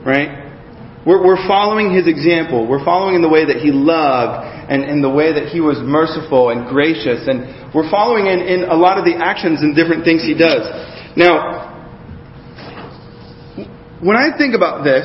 Right? 0.05 0.44
We're, 1.07 1.21
we're 1.21 1.47
following 1.47 1.93
his 1.93 2.09
example. 2.09 2.67
We're 2.67 2.85
following 2.85 3.15
in 3.15 3.23
the 3.23 3.29
way 3.29 3.45
that 3.45 3.61
he 3.61 3.71
loved 3.71 4.41
and 4.71 4.85
in 4.85 5.03
the 5.03 5.11
way 5.11 5.33
that 5.33 5.53
he 5.53 5.61
was 5.61 5.77
merciful 5.85 6.49
and 6.49 6.67
gracious. 6.67 7.29
And 7.29 7.73
we're 7.75 7.91
following 7.91 8.27
in, 8.27 8.41
in 8.41 8.61
a 8.65 8.77
lot 8.77 8.97
of 8.97 9.05
the 9.05 9.17
actions 9.17 9.61
and 9.61 9.77
different 9.77 10.05
things 10.05 10.25
he 10.25 10.33
does. 10.33 10.65
Now, 11.17 11.73
when 14.01 14.17
I 14.17 14.33
think 14.37 14.57
about 14.57 14.85
this, 14.85 15.05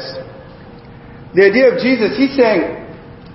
the 1.36 1.44
idea 1.44 1.75
of 1.75 1.84
Jesus, 1.84 2.15
he's 2.15 2.36
saying, 2.36 2.79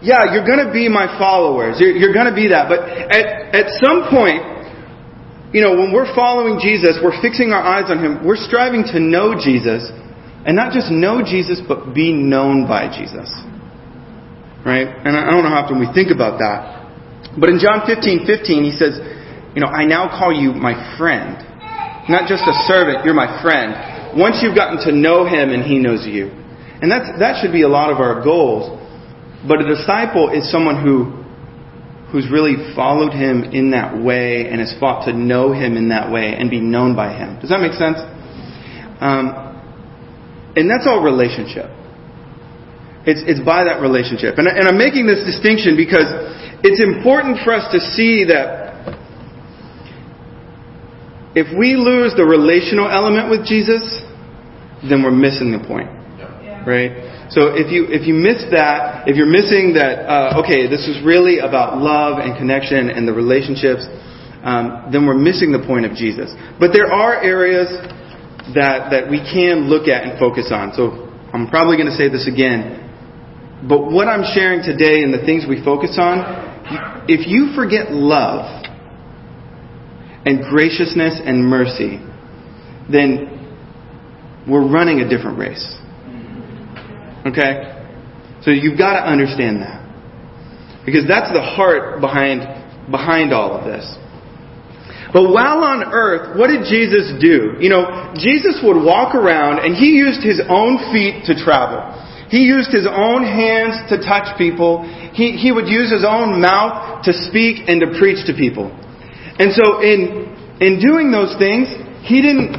yeah, 0.04 0.32
you're 0.32 0.44
going 0.44 0.60
to 0.60 0.72
be 0.72 0.88
my 0.88 1.08
followers. 1.16 1.76
You're, 1.80 1.96
you're 1.96 2.12
going 2.12 2.28
to 2.28 2.36
be 2.36 2.48
that. 2.48 2.68
But 2.68 2.84
at, 2.84 3.56
at 3.56 3.66
some 3.80 4.08
point, 4.12 4.40
you 5.56 5.62
know, 5.62 5.78
when 5.78 5.92
we're 5.92 6.12
following 6.12 6.60
Jesus, 6.60 7.00
we're 7.00 7.16
fixing 7.22 7.52
our 7.52 7.62
eyes 7.62 7.88
on 7.88 8.02
Him. 8.04 8.26
We're 8.26 8.40
striving 8.40 8.84
to 8.92 8.98
know 9.00 9.32
Jesus, 9.38 9.88
and 10.44 10.56
not 10.56 10.72
just 10.72 10.90
know 10.90 11.24
Jesus, 11.24 11.60
but 11.66 11.94
be 11.94 12.12
known 12.12 12.68
by 12.68 12.92
Jesus. 12.92 13.28
Right? 14.64 14.88
And 14.88 15.16
I 15.16 15.30
don't 15.32 15.44
know 15.44 15.52
how 15.52 15.64
often 15.64 15.80
we 15.80 15.88
think 15.92 16.12
about 16.12 16.38
that. 16.40 16.84
But 17.38 17.48
in 17.48 17.58
John 17.58 17.84
15, 17.86 18.26
15, 18.26 18.64
He 18.64 18.72
says, 18.72 19.00
you 19.56 19.60
know, 19.60 19.68
I 19.68 19.84
now 19.84 20.08
call 20.08 20.32
you 20.32 20.52
my 20.52 20.76
friend. 20.96 21.40
Not 22.08 22.28
just 22.28 22.44
a 22.44 22.54
servant, 22.68 23.04
you're 23.04 23.16
my 23.16 23.40
friend. 23.40 24.18
Once 24.18 24.40
you've 24.42 24.54
gotten 24.54 24.78
to 24.84 24.92
know 24.92 25.24
Him 25.24 25.50
and 25.50 25.64
He 25.64 25.78
knows 25.78 26.06
you. 26.06 26.28
And 26.80 26.90
that's, 26.90 27.08
that 27.18 27.40
should 27.40 27.52
be 27.52 27.62
a 27.62 27.68
lot 27.68 27.90
of 27.90 27.98
our 27.98 28.22
goals. 28.22 28.80
But 29.48 29.60
a 29.60 29.66
disciple 29.68 30.30
is 30.30 30.50
someone 30.50 30.82
who 30.82 31.24
who's 32.14 32.30
really 32.30 32.54
followed 32.76 33.12
him 33.12 33.42
in 33.42 33.72
that 33.72 33.98
way 34.00 34.46
and 34.48 34.60
has 34.60 34.72
fought 34.78 35.04
to 35.04 35.12
know 35.12 35.52
him 35.52 35.76
in 35.76 35.88
that 35.88 36.12
way 36.12 36.32
and 36.38 36.48
be 36.48 36.60
known 36.60 36.94
by 36.94 37.12
him. 37.12 37.40
Does 37.40 37.50
that 37.50 37.58
make 37.58 37.72
sense? 37.72 37.98
Um, 39.02 39.43
and 40.56 40.70
that's 40.70 40.86
all 40.86 41.02
relationship. 41.02 41.70
It's, 43.06 43.20
it's 43.28 43.40
by 43.44 43.64
that 43.64 43.80
relationship. 43.84 44.38
And, 44.38 44.48
and 44.48 44.64
I'm 44.66 44.78
making 44.78 45.06
this 45.06 45.20
distinction 45.24 45.76
because 45.76 46.08
it's 46.64 46.80
important 46.80 47.44
for 47.44 47.52
us 47.52 47.68
to 47.72 47.80
see 47.92 48.24
that 48.32 48.64
if 51.36 51.52
we 51.52 51.76
lose 51.76 52.14
the 52.16 52.24
relational 52.24 52.88
element 52.88 53.28
with 53.28 53.44
Jesus, 53.44 53.82
then 54.88 55.02
we're 55.02 55.12
missing 55.12 55.52
the 55.52 55.60
point. 55.60 55.90
Right? 56.64 57.28
So 57.28 57.52
if 57.52 57.68
you 57.68 57.84
if 57.92 58.08
you 58.08 58.14
miss 58.14 58.40
that, 58.56 59.04
if 59.08 59.16
you're 59.16 59.28
missing 59.28 59.74
that, 59.76 60.08
uh, 60.08 60.40
okay, 60.40 60.64
this 60.64 60.88
is 60.88 61.04
really 61.04 61.40
about 61.40 61.76
love 61.76 62.16
and 62.16 62.38
connection 62.38 62.88
and 62.88 63.04
the 63.04 63.12
relationships, 63.12 63.84
um, 64.44 64.88
then 64.92 65.04
we're 65.04 65.18
missing 65.18 65.52
the 65.52 65.60
point 65.60 65.84
of 65.84 65.92
Jesus. 65.92 66.32
But 66.60 66.72
there 66.72 66.88
are 66.88 67.20
areas 67.20 67.68
that 68.52 68.90
that 68.90 69.08
we 69.08 69.24
can 69.24 69.72
look 69.72 69.88
at 69.88 70.04
and 70.04 70.18
focus 70.18 70.52
on. 70.52 70.74
So 70.74 71.08
I'm 71.32 71.48
probably 71.48 71.76
going 71.76 71.88
to 71.88 71.96
say 71.96 72.08
this 72.08 72.28
again, 72.28 72.84
but 73.68 73.90
what 73.90 74.08
I'm 74.08 74.24
sharing 74.34 74.60
today 74.60 75.02
and 75.02 75.14
the 75.14 75.24
things 75.24 75.46
we 75.48 75.64
focus 75.64 75.96
on, 75.98 76.20
if 77.08 77.26
you 77.26 77.54
forget 77.54 77.90
love 77.90 78.64
and 80.26 80.44
graciousness 80.44 81.20
and 81.24 81.44
mercy, 81.44 82.00
then 82.90 83.30
we're 84.48 84.68
running 84.68 85.00
a 85.00 85.08
different 85.08 85.38
race. 85.38 85.64
Okay? 87.24 87.72
So 88.42 88.50
you've 88.50 88.76
got 88.76 89.00
to 89.00 89.08
understand 89.08 89.62
that. 89.62 89.80
Because 90.84 91.08
that's 91.08 91.32
the 91.32 91.40
heart 91.40 92.00
behind, 92.00 92.40
behind 92.90 93.32
all 93.32 93.56
of 93.56 93.64
this. 93.64 93.96
But 95.14 95.30
while 95.30 95.62
on 95.62 95.94
earth, 95.94 96.34
what 96.34 96.50
did 96.50 96.66
Jesus 96.66 97.14
do? 97.22 97.54
You 97.62 97.70
know, 97.70 98.10
Jesus 98.18 98.58
would 98.66 98.82
walk 98.82 99.14
around 99.14 99.62
and 99.62 99.78
he 99.78 99.94
used 99.94 100.26
his 100.26 100.42
own 100.42 100.90
feet 100.90 101.30
to 101.30 101.38
travel. 101.38 101.86
He 102.34 102.42
used 102.50 102.74
his 102.74 102.82
own 102.82 103.22
hands 103.22 103.78
to 103.94 104.02
touch 104.02 104.34
people. 104.34 104.82
He, 105.14 105.38
he 105.38 105.54
would 105.54 105.70
use 105.70 105.94
his 105.94 106.02
own 106.02 106.42
mouth 106.42 107.06
to 107.06 107.14
speak 107.30 107.70
and 107.70 107.78
to 107.78 107.94
preach 107.94 108.26
to 108.26 108.34
people. 108.34 108.74
And 109.38 109.54
so 109.54 109.78
in, 109.86 110.34
in 110.58 110.82
doing 110.82 111.14
those 111.14 111.38
things, 111.38 111.70
he 112.02 112.18
didn't, 112.18 112.58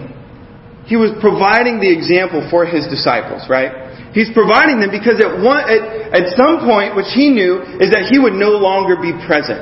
he 0.87 0.95
was 0.95 1.11
providing 1.19 1.83
the 1.83 1.91
example 1.91 2.47
for 2.47 2.63
his 2.63 2.87
disciples, 2.87 3.51
right? 3.51 4.15
He's 4.15 4.31
providing 4.31 4.79
them 4.79 4.95
because 4.95 5.19
at, 5.19 5.43
one, 5.43 5.59
at, 5.67 6.23
at 6.23 6.39
some 6.39 6.63
point, 6.63 6.95
which 6.95 7.11
he 7.11 7.35
knew, 7.35 7.59
is 7.83 7.91
that 7.91 8.07
he 8.07 8.15
would 8.15 8.39
no 8.39 8.55
longer 8.55 8.95
be 8.95 9.11
present. 9.27 9.59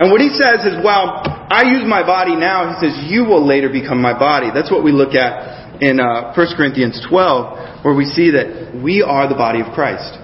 And 0.00 0.08
what 0.08 0.24
he 0.24 0.32
says 0.32 0.64
is, 0.64 0.80
well, 0.80 1.33
I 1.50 1.68
use 1.70 1.84
my 1.86 2.02
body 2.06 2.36
now. 2.36 2.74
He 2.74 2.86
says, 2.86 3.10
you 3.10 3.24
will 3.24 3.46
later 3.46 3.68
become 3.68 4.00
my 4.00 4.18
body. 4.18 4.48
That's 4.54 4.70
what 4.70 4.82
we 4.82 4.92
look 4.92 5.14
at 5.14 5.82
in 5.82 6.00
uh, 6.00 6.32
1 6.34 6.46
Corinthians 6.56 7.04
12, 7.08 7.84
where 7.84 7.94
we 7.94 8.04
see 8.04 8.30
that 8.30 8.80
we 8.82 9.02
are 9.02 9.28
the 9.28 9.34
body 9.34 9.60
of 9.60 9.72
Christ. 9.74 10.18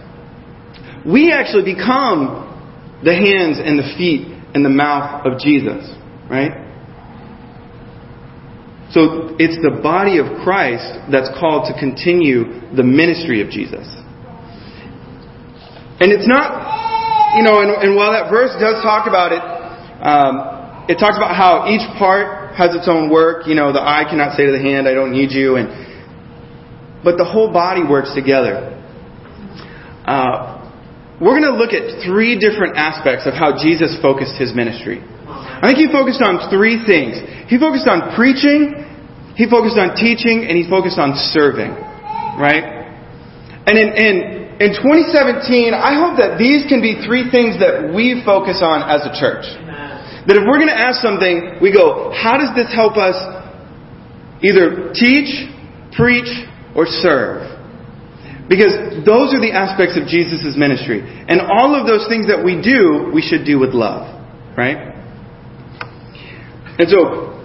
We 1.04 1.32
actually 1.32 1.74
become 1.74 2.46
the 3.04 3.14
hands 3.14 3.58
and 3.58 3.78
the 3.78 3.94
feet 3.96 4.28
and 4.54 4.64
the 4.64 4.70
mouth 4.70 5.26
of 5.26 5.38
Jesus, 5.38 5.88
right? 6.28 6.52
So 8.90 9.36
it's 9.38 9.56
the 9.62 9.80
body 9.82 10.18
of 10.18 10.42
Christ 10.42 10.98
that's 11.12 11.30
called 11.38 11.70
to 11.70 11.78
continue 11.78 12.74
the 12.74 12.82
ministry 12.82 13.40
of 13.40 13.48
Jesus. 13.48 13.86
And 16.02 16.10
it's 16.10 16.26
not, 16.26 17.36
you 17.36 17.44
know, 17.44 17.62
and, 17.62 17.70
and 17.70 17.94
while 17.94 18.10
that 18.10 18.30
verse 18.30 18.50
does 18.58 18.82
talk 18.82 19.06
about 19.06 19.30
it, 19.30 19.42
um, 20.02 20.49
it 20.90 20.98
talks 20.98 21.14
about 21.14 21.38
how 21.38 21.70
each 21.70 21.86
part 22.02 22.58
has 22.58 22.74
its 22.74 22.90
own 22.90 23.14
work. 23.14 23.46
You 23.46 23.54
know, 23.54 23.70
the 23.70 23.78
eye 23.78 24.02
cannot 24.10 24.34
say 24.34 24.50
to 24.50 24.50
the 24.50 24.58
hand, 24.58 24.90
I 24.90 24.94
don't 24.94 25.14
need 25.14 25.30
you. 25.30 25.54
And, 25.54 25.70
but 27.06 27.14
the 27.14 27.22
whole 27.22 27.54
body 27.54 27.86
works 27.86 28.10
together. 28.10 28.74
Uh, 30.02 30.58
we're 31.22 31.38
going 31.38 31.46
to 31.46 31.54
look 31.54 31.70
at 31.70 32.02
three 32.02 32.42
different 32.42 32.74
aspects 32.74 33.22
of 33.22 33.38
how 33.38 33.54
Jesus 33.54 33.94
focused 34.02 34.34
his 34.34 34.50
ministry. 34.50 34.98
I 34.98 35.70
think 35.70 35.78
he 35.78 35.86
focused 35.86 36.26
on 36.26 36.50
three 36.50 36.82
things. 36.82 37.22
He 37.46 37.54
focused 37.54 37.86
on 37.86 38.10
preaching, 38.18 38.74
he 39.38 39.46
focused 39.46 39.78
on 39.78 39.94
teaching, 39.94 40.42
and 40.42 40.58
he 40.58 40.66
focused 40.66 40.98
on 40.98 41.14
serving. 41.30 41.70
Right? 42.34 42.66
And 43.62 43.78
in, 43.78 43.88
in, 43.94 44.16
in 44.58 44.70
2017, 44.74 45.70
I 45.70 45.94
hope 46.02 46.18
that 46.18 46.34
these 46.34 46.66
can 46.66 46.82
be 46.82 46.98
three 47.06 47.30
things 47.30 47.62
that 47.62 47.94
we 47.94 48.26
focus 48.26 48.58
on 48.58 48.82
as 48.90 49.06
a 49.06 49.14
church. 49.14 49.46
That 50.26 50.36
if 50.36 50.44
we're 50.44 50.60
going 50.60 50.72
to 50.72 50.76
ask 50.76 51.00
something, 51.00 51.62
we 51.62 51.72
go, 51.72 52.12
how 52.12 52.36
does 52.36 52.52
this 52.52 52.68
help 52.74 53.00
us 53.00 53.16
either 54.44 54.92
teach, 54.92 55.48
preach, 55.96 56.28
or 56.76 56.84
serve? 56.84 57.48
Because 58.50 59.06
those 59.06 59.32
are 59.32 59.40
the 59.40 59.54
aspects 59.54 59.96
of 59.96 60.10
Jesus' 60.10 60.58
ministry. 60.58 61.00
And 61.06 61.40
all 61.40 61.72
of 61.78 61.86
those 61.86 62.10
things 62.10 62.26
that 62.26 62.42
we 62.42 62.58
do, 62.58 63.08
we 63.14 63.22
should 63.22 63.46
do 63.46 63.58
with 63.58 63.70
love. 63.70 64.10
Right? 64.58 64.90
And 66.76 66.88
so, 66.90 67.38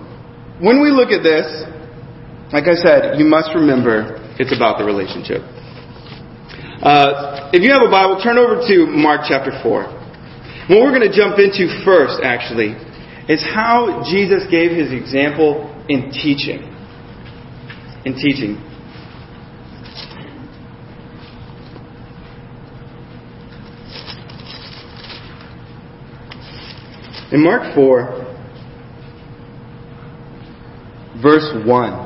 when 0.59 0.81
we 0.81 0.89
look 0.89 1.11
at 1.11 1.21
this, 1.21 1.45
like 2.51 2.67
I 2.67 2.75
said, 2.75 3.19
you 3.19 3.25
must 3.25 3.53
remember 3.53 4.19
it's 4.39 4.55
about 4.55 4.79
the 4.79 4.85
relationship. 4.85 5.43
Uh, 6.81 7.49
if 7.53 7.63
you 7.63 7.71
have 7.71 7.83
a 7.83 7.91
Bible, 7.91 8.19
turn 8.21 8.37
over 8.37 8.59
to 8.67 8.85
Mark 8.85 9.21
chapter 9.27 9.51
4. 9.63 9.94
What 10.67 10.81
we're 10.81 10.97
going 10.97 11.09
to 11.09 11.15
jump 11.15 11.37
into 11.37 11.83
first, 11.85 12.21
actually, 12.23 12.73
is 13.29 13.43
how 13.43 14.03
Jesus 14.09 14.43
gave 14.49 14.71
his 14.71 14.91
example 14.91 15.69
in 15.87 16.11
teaching. 16.11 16.73
In 18.03 18.15
teaching. 18.15 18.57
In 27.31 27.43
Mark 27.43 27.75
4, 27.75 28.25
verse 31.21 31.65
1 31.65 32.05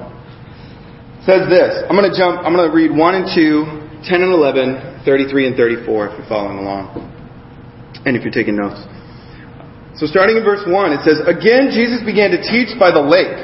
says 1.25 1.47
this. 1.49 1.83
I'm 1.89 1.95
going 1.95 2.09
to 2.09 2.17
jump, 2.17 2.41
I'm 2.43 2.53
going 2.53 2.69
to 2.69 2.75
read 2.75 2.91
1 2.91 3.15
and 3.15 3.25
2, 3.35 4.09
10 4.09 4.21
and 4.21 4.33
11, 4.33 5.03
33 5.05 5.47
and 5.47 5.55
34 5.55 6.07
if 6.07 6.17
you're 6.17 6.27
following 6.27 6.57
along. 6.57 7.18
And 8.05 8.15
if 8.15 8.23
you're 8.23 8.33
taking 8.33 8.55
notes. 8.55 8.79
So 9.99 10.07
starting 10.07 10.37
in 10.37 10.43
verse 10.43 10.63
1, 10.63 10.71
it 10.95 11.01
says, 11.03 11.19
Again 11.27 11.75
Jesus 11.75 11.99
began 12.05 12.31
to 12.31 12.39
teach 12.39 12.71
by 12.79 12.91
the 12.91 13.03
lake. 13.03 13.35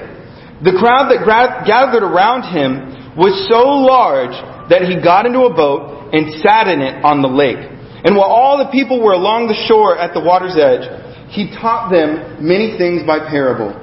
The 0.63 0.71
crowd 0.79 1.12
that 1.12 1.27
gathered 1.67 2.03
around 2.03 2.47
him 2.47 3.19
was 3.19 3.35
so 3.51 3.83
large 3.83 4.35
that 4.71 4.88
he 4.88 4.95
got 4.95 5.27
into 5.27 5.43
a 5.43 5.53
boat 5.53 6.15
and 6.15 6.39
sat 6.39 6.71
in 6.71 6.79
it 6.79 7.03
on 7.03 7.19
the 7.21 7.27
lake. 7.27 7.59
And 8.07 8.15
while 8.15 8.31
all 8.31 8.62
the 8.62 8.71
people 8.71 9.03
were 9.03 9.12
along 9.12 9.51
the 9.51 9.57
shore 9.67 9.97
at 9.97 10.13
the 10.13 10.24
water's 10.24 10.55
edge, 10.55 10.88
he 11.33 11.51
taught 11.51 11.91
them 11.91 12.39
many 12.39 12.77
things 12.77 13.03
by 13.03 13.19
parable. 13.19 13.75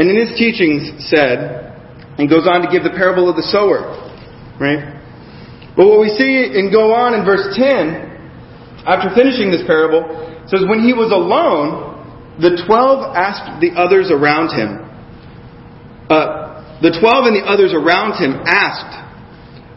And 0.00 0.08
in 0.08 0.16
his 0.16 0.32
teachings 0.38 0.96
said, 1.12 1.70
and 2.16 2.28
goes 2.28 2.48
on 2.48 2.64
to 2.64 2.68
give 2.72 2.84
the 2.84 2.94
parable 2.96 3.28
of 3.28 3.36
the 3.36 3.44
sower, 3.48 3.84
right? 4.60 4.96
But 5.76 5.88
what 5.88 6.00
we 6.00 6.08
see 6.16 6.56
and 6.56 6.72
go 6.72 6.92
on 6.92 7.12
in 7.12 7.24
verse 7.24 7.48
10, 7.56 8.09
after 8.86 9.12
finishing 9.14 9.50
this 9.50 9.62
parable, 9.66 10.08
says, 10.46 10.64
When 10.68 10.80
he 10.80 10.92
was 10.92 11.12
alone, 11.12 12.38
the 12.40 12.62
twelve 12.64 13.14
asked 13.14 13.60
the 13.60 13.76
others 13.76 14.08
around 14.10 14.56
him, 14.56 14.88
uh, 16.08 16.80
the 16.80 16.96
twelve 16.96 17.28
and 17.28 17.36
the 17.36 17.44
others 17.44 17.76
around 17.76 18.16
him 18.16 18.40
asked 18.48 18.96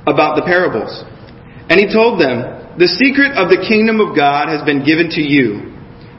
about 0.08 0.36
the 0.40 0.44
parables. 0.48 1.04
And 1.68 1.80
he 1.80 1.92
told 1.92 2.20
them, 2.20 2.80
The 2.80 2.88
secret 2.88 3.36
of 3.36 3.52
the 3.52 3.60
kingdom 3.60 4.00
of 4.00 4.16
God 4.16 4.48
has 4.48 4.64
been 4.64 4.84
given 4.84 5.12
to 5.20 5.22
you, 5.22 5.76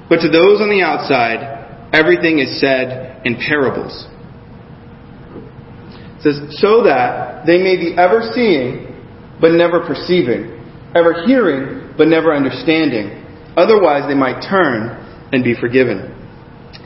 but 0.08 0.20
to 0.20 0.28
those 0.28 0.60
on 0.60 0.68
the 0.68 0.84
outside, 0.84 1.90
everything 1.92 2.38
is 2.38 2.60
said 2.60 3.22
in 3.24 3.36
parables. 3.36 4.08
It 6.20 6.22
says, 6.22 6.60
so 6.60 6.84
that 6.84 7.46
they 7.46 7.58
may 7.58 7.76
be 7.76 7.96
ever 7.96 8.20
seeing, 8.32 8.92
but 9.40 9.52
never 9.52 9.80
perceiving, 9.80 10.60
ever 10.94 11.24
hearing, 11.26 11.83
but 11.96 12.08
never 12.08 12.34
understanding. 12.34 13.22
Otherwise, 13.56 14.08
they 14.08 14.14
might 14.14 14.42
turn 14.48 14.98
and 15.32 15.44
be 15.44 15.54
forgiven. 15.58 16.10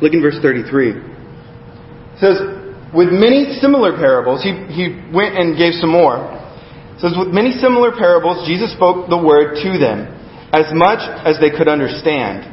Look 0.01 0.13
in 0.13 0.23
verse 0.23 0.37
33. 0.41 0.91
It 0.91 2.21
says, 2.21 2.37
with 2.95 3.09
many 3.13 3.59
similar 3.61 3.97
parables, 3.97 4.43
he, 4.43 4.53
he 4.73 4.97
went 5.13 5.37
and 5.37 5.57
gave 5.57 5.75
some 5.75 5.91
more. 5.91 6.25
It 6.97 7.01
says, 7.01 7.13
with 7.17 7.29
many 7.29 7.53
similar 7.53 7.93
parables, 7.93 8.47
Jesus 8.47 8.73
spoke 8.73 9.09
the 9.09 9.19
word 9.19 9.61
to 9.63 9.79
them, 9.79 10.09
as 10.53 10.73
much 10.73 11.01
as 11.25 11.39
they 11.41 11.51
could 11.51 11.69
understand. 11.69 12.45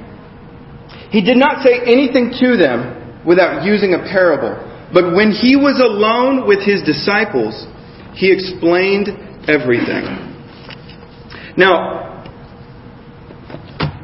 He 1.12 1.24
did 1.24 1.38
not 1.38 1.64
say 1.64 1.80
anything 1.88 2.36
to 2.40 2.58
them 2.58 3.24
without 3.26 3.64
using 3.64 3.94
a 3.94 4.00
parable. 4.00 4.54
But 4.94 5.16
when 5.16 5.32
he 5.32 5.56
was 5.56 5.80
alone 5.80 6.48
with 6.48 6.60
his 6.64 6.84
disciples, 6.84 7.56
he 8.14 8.32
explained 8.32 9.10
everything. 9.48 10.04
Now, 11.58 12.05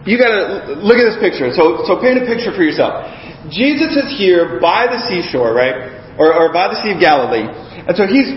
you 0.05 0.17
gotta 0.17 0.81
look 0.81 0.97
at 0.97 1.05
this 1.05 1.19
picture. 1.21 1.53
So, 1.53 1.85
so 1.85 2.01
paint 2.01 2.17
a 2.17 2.25
picture 2.25 2.49
for 2.49 2.65
yourself. 2.65 3.05
Jesus 3.53 3.93
is 3.93 4.17
here 4.17 4.57
by 4.59 4.89
the 4.89 4.97
seashore, 5.05 5.53
right? 5.53 6.17
Or, 6.17 6.33
or 6.33 6.53
by 6.53 6.69
the 6.73 6.77
Sea 6.81 6.97
of 6.97 6.99
Galilee. 6.99 7.45
And 7.45 7.93
so 7.97 8.05
he's, 8.05 8.29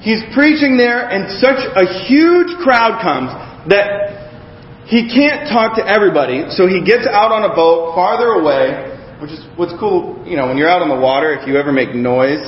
he's 0.00 0.22
preaching 0.32 0.76
there 0.76 1.08
and 1.08 1.28
such 1.40 1.60
a 1.76 1.84
huge 2.08 2.56
crowd 2.60 3.00
comes 3.00 3.32
that 3.68 4.88
he 4.88 5.08
can't 5.12 5.48
talk 5.48 5.76
to 5.76 5.84
everybody. 5.84 6.48
So 6.50 6.66
he 6.66 6.84
gets 6.84 7.06
out 7.06 7.32
on 7.32 7.44
a 7.44 7.54
boat 7.54 7.94
farther 7.94 8.40
away, 8.40 8.96
which 9.20 9.30
is 9.30 9.40
what's 9.56 9.72
cool, 9.78 10.24
you 10.26 10.36
know, 10.36 10.48
when 10.48 10.56
you're 10.56 10.68
out 10.68 10.82
on 10.82 10.88
the 10.88 11.00
water, 11.00 11.32
if 11.36 11.46
you 11.46 11.56
ever 11.56 11.72
make 11.72 11.94
noise, 11.94 12.42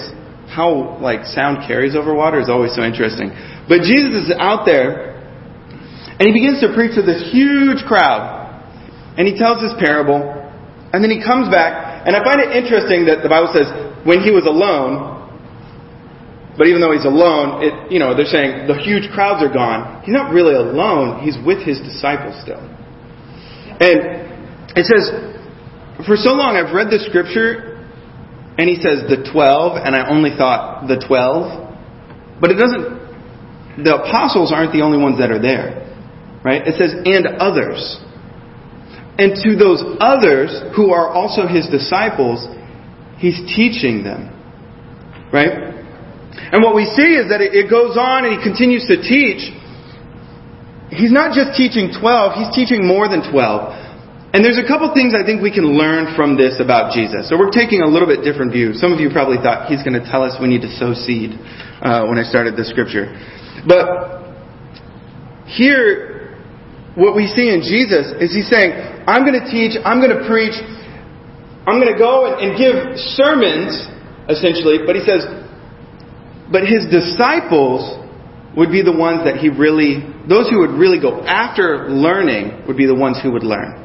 how 0.49 0.99
like 1.01 1.25
sound 1.25 1.65
carries 1.67 1.95
over 1.95 2.13
water 2.13 2.41
is 2.41 2.49
always 2.49 2.75
so 2.75 2.83
interesting. 2.83 3.33
But 3.69 3.85
Jesus 3.85 4.29
is 4.29 4.33
out 4.37 4.65
there 4.67 5.13
and 6.19 6.29
he 6.29 6.33
begins 6.33 6.61
to 6.61 6.75
preach 6.75 6.95
to 6.97 7.03
this 7.03 7.31
huge 7.33 7.85
crowd. 7.89 8.42
And 9.17 9.29
he 9.29 9.37
tells 9.37 9.61
this 9.61 9.77
parable, 9.79 10.25
and 10.93 11.05
then 11.05 11.11
he 11.13 11.21
comes 11.21 11.53
back, 11.53 12.07
and 12.07 12.17
I 12.17 12.25
find 12.25 12.41
it 12.41 12.57
interesting 12.57 13.07
that 13.07 13.23
the 13.23 13.29
Bible 13.29 13.53
says 13.53 13.69
when 14.05 14.21
he 14.21 14.33
was 14.33 14.49
alone, 14.49 15.21
but 16.57 16.67
even 16.69 16.81
though 16.81 16.93
he's 16.93 17.09
alone, 17.09 17.65
it, 17.65 17.93
you 17.93 17.99
know, 17.99 18.17
they're 18.17 18.29
saying 18.29 18.69
the 18.69 18.77
huge 18.77 19.09
crowds 19.13 19.41
are 19.41 19.53
gone. 19.53 20.05
He's 20.05 20.13
not 20.13 20.33
really 20.33 20.53
alone. 20.55 21.25
He's 21.25 21.37
with 21.41 21.65
his 21.65 21.81
disciples 21.81 22.37
still. 22.45 22.61
And 23.81 24.77
it 24.77 24.85
says, 24.85 25.09
for 26.05 26.17
so 26.17 26.37
long 26.37 26.57
I've 26.57 26.75
read 26.75 26.89
the 26.89 27.01
scripture, 27.09 27.73
and 28.59 28.69
he 28.69 28.77
says 28.77 29.09
the 29.09 29.25
twelve, 29.33 29.81
and 29.81 29.97
I 29.97 30.09
only 30.13 30.37
thought 30.37 30.89
the 30.89 31.01
twelve, 31.01 31.73
but 32.41 32.51
it 32.51 32.61
doesn't. 32.61 33.85
The 33.85 33.97
apostles 33.97 34.53
aren't 34.53 34.73
the 34.73 34.83
only 34.83 35.01
ones 35.01 35.17
that 35.21 35.33
are 35.33 35.41
there, 35.41 35.89
right? 36.45 36.61
It 36.61 36.77
says 36.77 36.93
and 36.93 37.41
others. 37.41 37.81
And 39.19 39.37
to 39.45 39.57
those 39.57 39.85
others 40.01 40.51
who 40.75 40.91
are 40.93 41.09
also 41.09 41.47
his 41.47 41.69
disciples, 41.69 42.49
he's 43.19 43.37
teaching 43.53 44.03
them. 44.03 44.33
Right? 45.33 45.73
And 46.53 46.63
what 46.65 46.75
we 46.75 46.85
see 46.85 47.17
is 47.17 47.29
that 47.29 47.41
it 47.41 47.69
goes 47.69 47.97
on 47.97 48.25
and 48.25 48.37
he 48.37 48.41
continues 48.41 48.89
to 48.89 49.01
teach. 49.01 49.53
He's 50.93 51.13
not 51.13 51.33
just 51.33 51.57
teaching 51.57 51.93
12, 51.93 52.37
he's 52.37 52.53
teaching 52.53 52.85
more 52.85 53.09
than 53.09 53.25
12. 53.25 53.83
And 54.33 54.41
there's 54.41 54.57
a 54.57 54.65
couple 54.65 54.89
things 54.97 55.13
I 55.13 55.25
think 55.25 55.45
we 55.45 55.53
can 55.53 55.77
learn 55.77 56.17
from 56.17 56.37
this 56.37 56.57
about 56.57 56.93
Jesus. 56.93 57.29
So 57.29 57.37
we're 57.37 57.53
taking 57.53 57.85
a 57.85 57.89
little 57.89 58.09
bit 58.09 58.25
different 58.25 58.53
view. 58.53 58.73
Some 58.73 58.93
of 58.93 59.01
you 59.01 59.13
probably 59.13 59.37
thought 59.37 59.69
he's 59.69 59.85
going 59.85 59.97
to 59.97 60.05
tell 60.09 60.25
us 60.25 60.41
we 60.41 60.49
need 60.49 60.65
to 60.65 60.73
sow 60.73 60.97
seed 60.97 61.37
uh, 61.85 62.09
when 62.09 62.17
I 62.17 62.25
started 62.25 62.57
the 62.57 62.65
scripture. 62.65 63.13
But 63.69 64.25
here, 65.53 66.12
what 66.95 67.17
we 67.17 67.27
see 67.27 67.49
in 67.49 67.63
Jesus 67.63 68.13
is 68.21 68.35
he's 68.35 68.49
saying, 68.49 68.73
I'm 69.09 69.25
going 69.25 69.39
to 69.39 69.49
teach, 69.49 69.81
I'm 69.85 70.01
going 70.01 70.13
to 70.13 70.29
preach, 70.29 70.57
I'm 71.67 71.81
going 71.81 71.93
to 71.93 71.99
go 71.99 72.29
and, 72.29 72.37
and 72.45 72.51
give 72.59 72.99
sermons, 73.17 73.89
essentially, 74.29 74.85
but 74.85 74.97
he 74.97 75.03
says, 75.03 75.25
but 76.53 76.69
his 76.69 76.85
disciples 76.93 77.99
would 78.57 78.71
be 78.71 78.83
the 78.83 78.93
ones 78.93 79.25
that 79.25 79.37
he 79.37 79.49
really, 79.49 80.05
those 80.29 80.51
who 80.51 80.61
would 80.61 80.77
really 80.77 81.01
go 81.01 81.25
after 81.25 81.89
learning 81.89 82.67
would 82.67 82.77
be 82.77 82.85
the 82.85 82.95
ones 82.95 83.19
who 83.23 83.33
would 83.33 83.43
learn. 83.43 83.81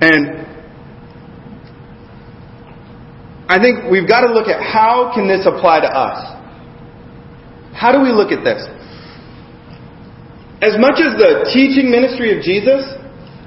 And 0.00 0.44
I 3.48 3.58
think 3.58 3.90
we've 3.90 4.08
got 4.08 4.26
to 4.26 4.34
look 4.34 4.48
at 4.48 4.60
how 4.60 5.12
can 5.14 5.26
this 5.26 5.46
apply 5.46 5.80
to 5.80 5.86
us? 5.86 6.36
How 7.72 7.92
do 7.92 8.02
we 8.02 8.12
look 8.12 8.32
at 8.32 8.44
this? 8.44 8.60
As 10.62 10.80
much 10.80 10.96
as 11.04 11.12
the 11.20 11.50
teaching 11.52 11.90
ministry 11.90 12.32
of 12.36 12.42
Jesus, 12.42 12.80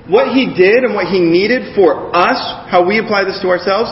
what 0.06 0.34
he 0.34 0.54
did 0.54 0.86
and 0.86 0.94
what 0.94 1.08
he 1.08 1.20
needed 1.20 1.76
for 1.76 2.14
us, 2.16 2.38
how 2.70 2.86
we 2.86 3.00
apply 3.00 3.26
this 3.26 3.42
to 3.42 3.50
ourselves, 3.50 3.90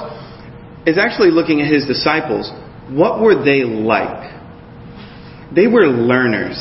is 0.86 0.98
actually 0.98 1.32
looking 1.32 1.62
at 1.62 1.68
his 1.72 1.86
disciples. 1.86 2.50
What 2.90 3.22
were 3.22 3.44
they 3.44 3.66
like? 3.66 4.34
They 5.54 5.68
were 5.68 5.88
learners. 5.90 6.58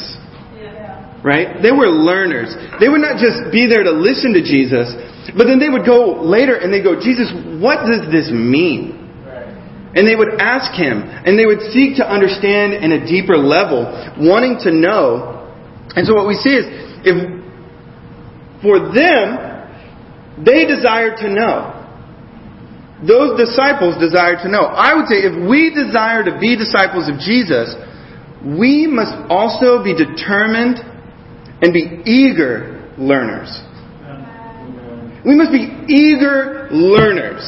Right? 1.23 1.61
They 1.61 1.73
were 1.73 1.89
learners. 1.89 2.55
They 2.79 2.89
would 2.89 3.01
not 3.01 3.19
just 3.19 3.53
be 3.53 3.67
there 3.69 3.83
to 3.83 3.91
listen 3.91 4.33
to 4.33 4.43
Jesus, 4.43 4.95
but 5.37 5.45
then 5.45 5.59
they 5.59 5.69
would 5.69 5.85
go 5.85 6.23
later 6.23 6.57
and 6.57 6.73
they 6.73 6.83
go, 6.83 6.95
Jesus, 6.95 7.33
what 7.61 7.85
does 7.85 8.07
this 8.13 8.31
mean? 8.31 8.95
And 9.97 10.07
they 10.07 10.15
would 10.15 10.41
ask 10.41 10.73
him, 10.79 11.03
and 11.03 11.39
they 11.39 11.47
would 11.47 11.73
seek 11.73 11.97
to 11.97 12.05
understand 12.05 12.75
in 12.75 12.93
a 12.93 13.05
deeper 13.05 13.37
level, 13.37 13.89
wanting 14.21 14.61
to 14.65 14.71
know. 14.71 15.36
And 15.95 16.07
so 16.07 16.15
what 16.15 16.27
we 16.27 16.35
see 16.35 16.51
is, 16.51 16.65
if 17.07 17.17
for 18.63 18.79
them, 18.81 20.45
they 20.45 20.67
desired 20.67 21.19
to 21.19 21.29
know. 21.29 21.73
Those 23.07 23.39
disciples 23.39 23.97
desired 24.01 24.41
to 24.43 24.49
know. 24.49 24.65
I 24.65 24.95
would 24.95 25.07
say 25.07 25.17
if 25.17 25.37
we 25.49 25.69
desire 25.69 26.25
to 26.25 26.39
be 26.41 26.57
disciples 26.57 27.09
of 27.09 27.21
Jesus, 27.21 27.77
we 28.45 28.87
must 28.87 29.13
also 29.31 29.85
be 29.85 29.93
determined 29.93 30.79
and 31.61 31.73
be 31.73 32.03
eager 32.05 32.91
learners. 32.99 33.53
We 35.25 35.35
must 35.35 35.53
be 35.53 35.67
eager 35.89 36.69
learners. 36.71 37.43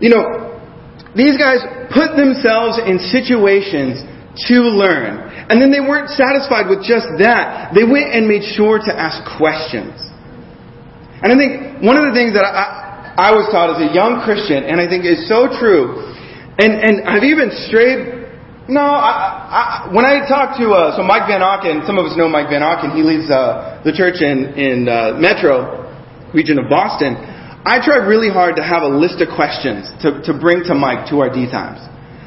You 0.00 0.10
know, 0.10 0.60
these 1.14 1.36
guys 1.38 1.60
put 1.92 2.16
themselves 2.16 2.78
in 2.78 2.98
situations 2.98 4.02
to 4.48 4.54
learn. 4.54 5.30
And 5.48 5.60
then 5.60 5.68
they 5.68 5.80
weren't 5.80 6.08
satisfied 6.12 6.72
with 6.72 6.80
just 6.80 7.06
that. 7.20 7.76
They 7.76 7.84
went 7.84 8.12
and 8.16 8.24
made 8.24 8.44
sure 8.56 8.80
to 8.80 8.92
ask 8.92 9.20
questions. 9.36 9.92
And 11.20 11.28
I 11.32 11.36
think 11.36 11.84
one 11.84 12.00
of 12.00 12.08
the 12.08 12.14
things 12.16 12.32
that 12.36 12.44
I, 12.44 13.16
I 13.16 13.30
was 13.32 13.48
taught 13.52 13.76
as 13.76 13.80
a 13.80 13.92
young 13.92 14.24
Christian, 14.24 14.64
and 14.64 14.80
I 14.80 14.88
think 14.88 15.04
is 15.04 15.28
so 15.28 15.52
true, 15.60 16.00
and, 16.56 16.72
and 16.80 16.94
I've 17.08 17.24
even 17.24 17.52
strayed 17.68 18.24
no, 18.64 18.80
I, 18.80 19.84
I, 19.92 19.92
when 19.92 20.08
I 20.08 20.24
talk 20.24 20.56
to 20.56 20.72
uh, 20.72 20.96
so 20.96 21.04
Mike 21.04 21.28
Van 21.28 21.44
Auken, 21.44 21.84
some 21.84 22.00
of 22.00 22.08
us 22.08 22.16
know 22.16 22.32
Mike 22.32 22.48
Van 22.48 22.64
Auken. 22.64 22.96
He 22.96 23.04
leads 23.04 23.28
uh, 23.28 23.84
the 23.84 23.92
church 23.92 24.24
in 24.24 24.56
in 24.56 24.88
uh, 24.88 25.20
Metro 25.20 25.84
region 26.32 26.56
of 26.56 26.72
Boston. 26.72 27.12
I 27.68 27.84
try 27.84 28.00
really 28.00 28.32
hard 28.32 28.56
to 28.56 28.64
have 28.64 28.80
a 28.80 28.88
list 28.88 29.20
of 29.20 29.28
questions 29.36 29.92
to, 30.00 30.20
to 30.24 30.32
bring 30.32 30.64
to 30.64 30.74
Mike 30.74 31.08
to 31.12 31.20
our 31.20 31.28
D 31.28 31.44
times. 31.44 31.80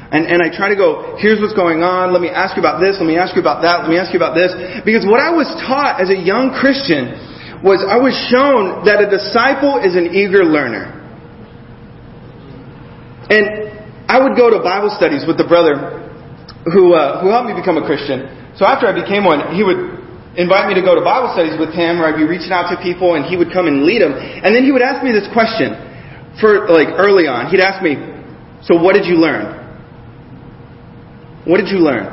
And, 0.08 0.24
and 0.24 0.40
I 0.40 0.48
try 0.48 0.72
to 0.72 0.78
go, 0.78 1.20
here's 1.20 1.36
what's 1.36 1.52
going 1.52 1.84
on, 1.84 2.16
let 2.16 2.24
me 2.24 2.32
ask 2.32 2.56
you 2.56 2.64
about 2.64 2.80
this, 2.80 2.96
let 2.96 3.04
me 3.04 3.20
ask 3.20 3.36
you 3.36 3.44
about 3.44 3.60
that, 3.60 3.84
let 3.84 3.92
me 3.92 4.00
ask 4.00 4.08
you 4.08 4.16
about 4.16 4.32
this. 4.32 4.56
Because 4.80 5.04
what 5.04 5.20
I 5.20 5.28
was 5.28 5.44
taught 5.60 6.00
as 6.00 6.08
a 6.08 6.16
young 6.16 6.56
Christian 6.56 7.12
was 7.60 7.84
I 7.84 8.00
was 8.00 8.16
shown 8.32 8.88
that 8.88 9.04
a 9.04 9.08
disciple 9.10 9.84
is 9.84 10.00
an 10.00 10.16
eager 10.16 10.48
learner. 10.48 10.96
And 13.28 13.44
I 14.08 14.16
would 14.16 14.32
go 14.32 14.48
to 14.48 14.64
Bible 14.64 14.88
studies 14.96 15.28
with 15.28 15.36
the 15.36 15.44
brother 15.44 16.08
who, 16.72 16.96
uh, 16.96 17.20
who 17.20 17.28
helped 17.28 17.52
me 17.52 17.54
become 17.58 17.76
a 17.76 17.84
Christian. 17.84 18.32
So 18.56 18.64
after 18.64 18.88
I 18.88 18.96
became 18.96 19.28
one, 19.28 19.52
he 19.52 19.60
would 19.60 20.00
invite 20.40 20.72
me 20.72 20.74
to 20.80 20.84
go 20.84 20.96
to 20.96 21.04
Bible 21.04 21.36
studies 21.36 21.60
with 21.60 21.76
him, 21.76 22.00
or 22.00 22.08
I'd 22.08 22.16
be 22.16 22.24
reaching 22.24 22.54
out 22.54 22.72
to 22.72 22.80
people, 22.80 23.12
and 23.20 23.28
he 23.28 23.36
would 23.36 23.52
come 23.52 23.68
and 23.68 23.84
lead 23.84 24.00
them. 24.00 24.16
And 24.16 24.56
then 24.56 24.64
he 24.64 24.72
would 24.72 24.80
ask 24.80 25.04
me 25.04 25.12
this 25.12 25.28
question, 25.36 25.76
for 26.40 26.70
like 26.70 26.88
early 26.96 27.26
on. 27.26 27.50
He'd 27.50 27.60
ask 27.60 27.82
me, 27.82 27.98
"So 28.62 28.78
what 28.78 28.94
did 28.94 29.04
you 29.04 29.18
learn? 29.18 29.57
What 31.48 31.58
did 31.58 31.72
you 31.72 31.80
learn?" 31.80 32.06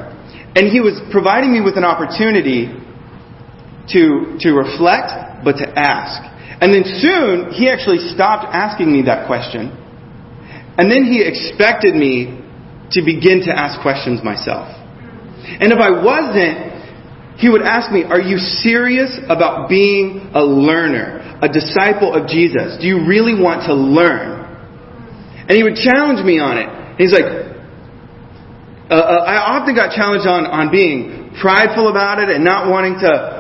And 0.56 0.72
he 0.72 0.80
was 0.80 0.96
providing 1.12 1.52
me 1.52 1.60
with 1.60 1.76
an 1.76 1.84
opportunity 1.84 2.72
to 3.92 4.40
to 4.40 4.50
reflect, 4.56 5.44
but 5.44 5.60
to 5.60 5.68
ask. 5.76 6.24
And 6.62 6.74
then 6.74 6.88
soon 7.04 7.52
he 7.52 7.70
actually 7.70 8.00
stopped 8.16 8.48
asking 8.56 8.90
me 8.92 9.04
that 9.12 9.28
question, 9.28 9.70
and 10.80 10.90
then 10.90 11.04
he 11.04 11.22
expected 11.22 11.94
me 11.94 12.42
to 12.92 13.04
begin 13.04 13.42
to 13.46 13.52
ask 13.52 13.82
questions 13.82 14.24
myself. 14.24 14.72
And 15.46 15.72
if 15.72 15.80
I 15.80 15.92
wasn't, 15.92 17.38
he 17.38 17.50
would 17.50 17.62
ask 17.62 17.92
me, 17.92 18.04
Are 18.04 18.22
you 18.22 18.38
serious 18.38 19.20
about 19.30 19.70
being 19.70 20.32
a 20.34 20.44
learner, 20.44 21.40
a 21.42 21.50
disciple 21.50 22.14
of 22.14 22.28
Jesus? 22.28 22.78
Do 22.80 22.88
you 22.88 23.06
really 23.06 23.36
want 23.36 23.68
to 23.68 23.74
learn? 23.76 24.44
And 25.48 25.52
he 25.52 25.64
would 25.64 25.76
challenge 25.76 26.26
me 26.26 26.40
on 26.40 26.58
it. 26.58 26.98
he's 26.98 27.14
like, 27.14 27.45
uh, 28.86 28.94
uh, 28.94 29.26
I 29.26 29.58
often 29.58 29.74
got 29.74 29.98
challenged 29.98 30.30
on, 30.30 30.46
on 30.46 30.70
being 30.70 31.34
prideful 31.42 31.90
about 31.90 32.22
it 32.22 32.30
and 32.30 32.46
not 32.46 32.70
wanting 32.70 33.02
to, 33.02 33.34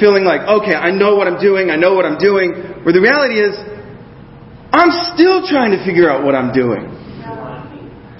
feeling 0.00 0.24
like, 0.24 0.40
okay, 0.48 0.72
I 0.72 0.92
know 0.92 1.16
what 1.16 1.28
I'm 1.28 1.40
doing, 1.40 1.68
I 1.68 1.76
know 1.76 1.92
what 1.92 2.04
I'm 2.04 2.16
doing. 2.16 2.80
Where 2.84 2.92
the 2.92 3.00
reality 3.00 3.36
is, 3.36 3.52
I'm 4.72 5.12
still 5.12 5.44
trying 5.44 5.76
to 5.76 5.80
figure 5.84 6.08
out 6.08 6.24
what 6.24 6.32
I'm 6.32 6.56
doing. 6.56 6.88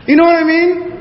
You 0.05 0.17
know 0.21 0.29
what 0.29 0.37
I 0.37 0.45
mean? 0.45 0.93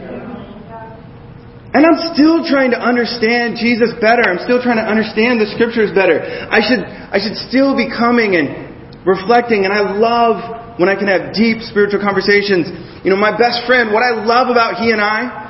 And 1.72 1.88
I'm 1.88 2.16
still 2.16 2.44
trying 2.48 2.72
to 2.72 2.80
understand 2.80 3.56
Jesus 3.60 3.96
better. 4.00 4.24
I'm 4.24 4.44
still 4.44 4.60
trying 4.64 4.80
to 4.80 4.88
understand 4.88 5.40
the 5.40 5.48
scriptures 5.56 5.92
better. 5.96 6.20
I 6.52 6.60
should, 6.60 6.84
I 6.84 7.20
should 7.20 7.36
still 7.48 7.76
be 7.76 7.88
coming 7.88 8.36
and 8.36 9.08
reflecting. 9.08 9.64
And 9.64 9.72
I 9.72 9.96
love 9.96 10.80
when 10.80 10.88
I 10.92 11.00
can 11.00 11.08
have 11.08 11.32
deep 11.32 11.64
spiritual 11.64 12.04
conversations. 12.04 12.68
You 13.04 13.12
know, 13.12 13.20
my 13.20 13.36
best 13.36 13.64
friend, 13.68 13.96
what 13.96 14.04
I 14.04 14.20
love 14.20 14.52
about 14.52 14.84
he 14.84 14.92
and 14.92 15.00
I, 15.00 15.41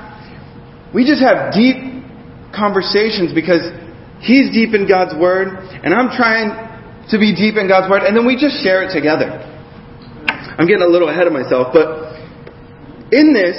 we 0.93 1.06
just 1.06 1.21
have 1.21 1.54
deep 1.54 1.77
conversations 2.54 3.34
because 3.34 3.71
he's 4.19 4.51
deep 4.51 4.75
in 4.75 4.88
God's 4.88 5.15
Word 5.15 5.56
and 5.84 5.93
I'm 5.93 6.12
trying 6.15 6.51
to 7.10 7.17
be 7.17 7.34
deep 7.36 7.56
in 7.56 7.67
God's 7.67 7.89
Word 7.89 8.04
and 8.04 8.15
then 8.15 8.25
we 8.25 8.36
just 8.36 8.63
share 8.63 8.84
it 8.84 8.93
together. 8.93 9.47
I'm 10.58 10.67
getting 10.67 10.84
a 10.84 10.91
little 10.91 11.10
ahead 11.10 11.27
of 11.27 11.34
myself, 11.34 11.71
but 11.73 12.12
in 13.12 13.34
this, 13.34 13.56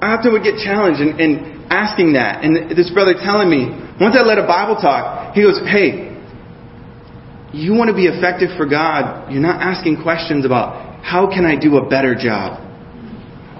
I 0.00 0.14
often 0.14 0.32
would 0.32 0.44
get 0.44 0.60
challenged 0.62 1.00
in, 1.00 1.18
in 1.18 1.66
asking 1.70 2.14
that. 2.14 2.44
And 2.44 2.70
this 2.76 2.90
brother 2.90 3.14
telling 3.14 3.50
me, 3.50 3.68
once 4.00 4.16
I 4.16 4.22
led 4.22 4.38
a 4.38 4.46
Bible 4.46 4.76
talk, 4.76 5.34
he 5.34 5.42
goes, 5.42 5.58
Hey, 5.66 6.16
you 7.52 7.74
want 7.74 7.88
to 7.88 7.96
be 7.96 8.06
effective 8.06 8.56
for 8.56 8.66
God. 8.66 9.32
You're 9.32 9.42
not 9.42 9.60
asking 9.60 10.02
questions 10.02 10.44
about 10.44 11.02
how 11.02 11.26
can 11.26 11.44
I 11.44 11.56
do 11.58 11.76
a 11.76 11.88
better 11.88 12.14
job? 12.14 12.67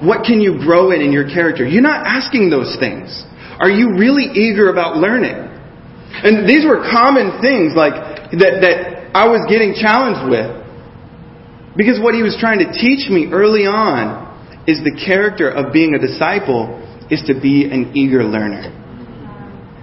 What 0.01 0.25
can 0.25 0.41
you 0.41 0.59
grow 0.59 0.91
in 0.93 1.01
in 1.01 1.13
your 1.13 1.27
character? 1.27 1.67
You're 1.67 1.83
not 1.83 2.07
asking 2.07 2.51
those 2.51 2.77
things. 2.79 3.25
Are 3.59 3.71
you 3.71 3.99
really 3.99 4.31
eager 4.31 4.71
about 4.71 4.97
learning? 4.97 5.35
And 5.35 6.49
these 6.49 6.65
were 6.65 6.87
common 6.87 7.43
things 7.43 7.75
like 7.75 7.95
that, 8.39 8.63
that 8.63 9.11
I 9.15 9.27
was 9.27 9.43
getting 9.51 9.75
challenged 9.75 10.31
with. 10.31 10.51
Because 11.77 11.99
what 11.99 12.15
he 12.15 12.23
was 12.23 12.37
trying 12.39 12.59
to 12.59 12.71
teach 12.71 13.11
me 13.11 13.31
early 13.31 13.67
on 13.67 14.27
is 14.67 14.83
the 14.83 14.95
character 14.95 15.51
of 15.51 15.73
being 15.73 15.95
a 15.95 15.99
disciple 15.99 16.79
is 17.11 17.23
to 17.27 17.35
be 17.39 17.67
an 17.71 17.97
eager 17.97 18.23
learner. 18.23 18.71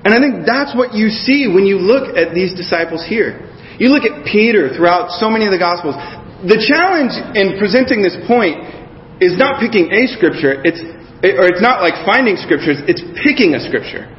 And 0.05 0.13
I 0.13 0.21
think 0.21 0.45
that's 0.45 0.75
what 0.77 0.93
you 0.93 1.09
see 1.09 1.49
when 1.49 1.65
you 1.65 1.81
look 1.81 2.15
at 2.15 2.35
these 2.35 2.53
disciples 2.53 3.01
here. 3.07 3.41
You 3.79 3.89
look 3.89 4.05
at 4.05 4.23
Peter 4.23 4.69
throughout 4.69 5.11
so 5.17 5.27
many 5.27 5.49
of 5.49 5.51
the 5.51 5.57
Gospels. 5.57 5.97
The 6.45 6.61
challenge 6.61 7.15
in 7.33 7.57
presenting 7.57 8.05
this 8.05 8.15
point 8.29 8.84
is 9.21 9.37
not 9.37 9.59
picking 9.59 9.91
a 9.91 10.07
scripture, 10.07 10.61
it's, 10.63 10.81
or 11.23 11.47
it's 11.47 11.61
not 11.61 11.81
like 11.81 11.93
finding 12.05 12.35
scriptures, 12.35 12.77
it's 12.87 13.03
picking 13.23 13.55
a 13.55 13.61
scripture. 13.63 14.11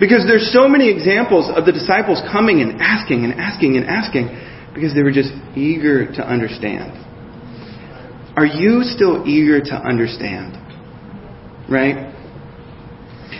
Because 0.00 0.24
there's 0.26 0.50
so 0.52 0.66
many 0.66 0.88
examples 0.88 1.50
of 1.54 1.66
the 1.66 1.72
disciples 1.72 2.22
coming 2.32 2.62
and 2.62 2.80
asking 2.80 3.24
and 3.24 3.34
asking 3.34 3.76
and 3.76 3.86
asking 3.86 4.32
because 4.74 4.94
they 4.94 5.02
were 5.02 5.12
just 5.12 5.30
eager 5.54 6.06
to 6.06 6.22
understand. 6.24 6.96
Are 8.36 8.46
you 8.46 8.82
still 8.82 9.28
eager 9.28 9.60
to 9.60 9.74
understand? 9.74 10.56
Right? 11.68 12.14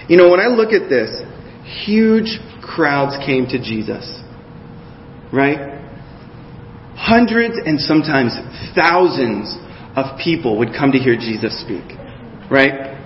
You 0.09 0.16
know, 0.16 0.29
when 0.29 0.40
I 0.40 0.46
look 0.46 0.73
at 0.73 0.90
this, 0.90 1.11
huge 1.87 2.38
crowds 2.61 3.16
came 3.25 3.46
to 3.46 3.59
Jesus. 3.59 4.05
Right? 5.33 5.81
Hundreds 6.94 7.55
and 7.64 7.81
sometimes 7.81 8.37
thousands 8.77 9.57
of 9.96 10.18
people 10.18 10.59
would 10.59 10.70
come 10.76 10.92
to 10.92 10.98
hear 10.98 11.16
Jesus 11.16 11.61
speak. 11.61 11.85
Right? 12.50 12.96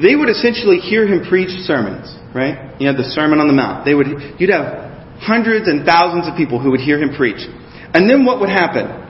They 0.00 0.16
would 0.16 0.28
essentially 0.28 0.78
hear 0.78 1.06
him 1.06 1.28
preach 1.28 1.50
sermons, 1.64 2.16
right? 2.34 2.74
You 2.80 2.86
had 2.88 2.96
the 2.96 3.04
Sermon 3.04 3.40
on 3.40 3.46
the 3.46 3.52
Mount. 3.52 3.84
They 3.84 3.94
would, 3.94 4.06
you'd 4.38 4.50
have 4.50 4.90
hundreds 5.20 5.68
and 5.68 5.84
thousands 5.84 6.26
of 6.26 6.36
people 6.36 6.60
who 6.60 6.70
would 6.70 6.80
hear 6.80 6.98
him 6.98 7.14
preach. 7.14 7.44
And 7.94 8.08
then 8.08 8.24
what 8.24 8.40
would 8.40 8.48
happen? 8.48 9.02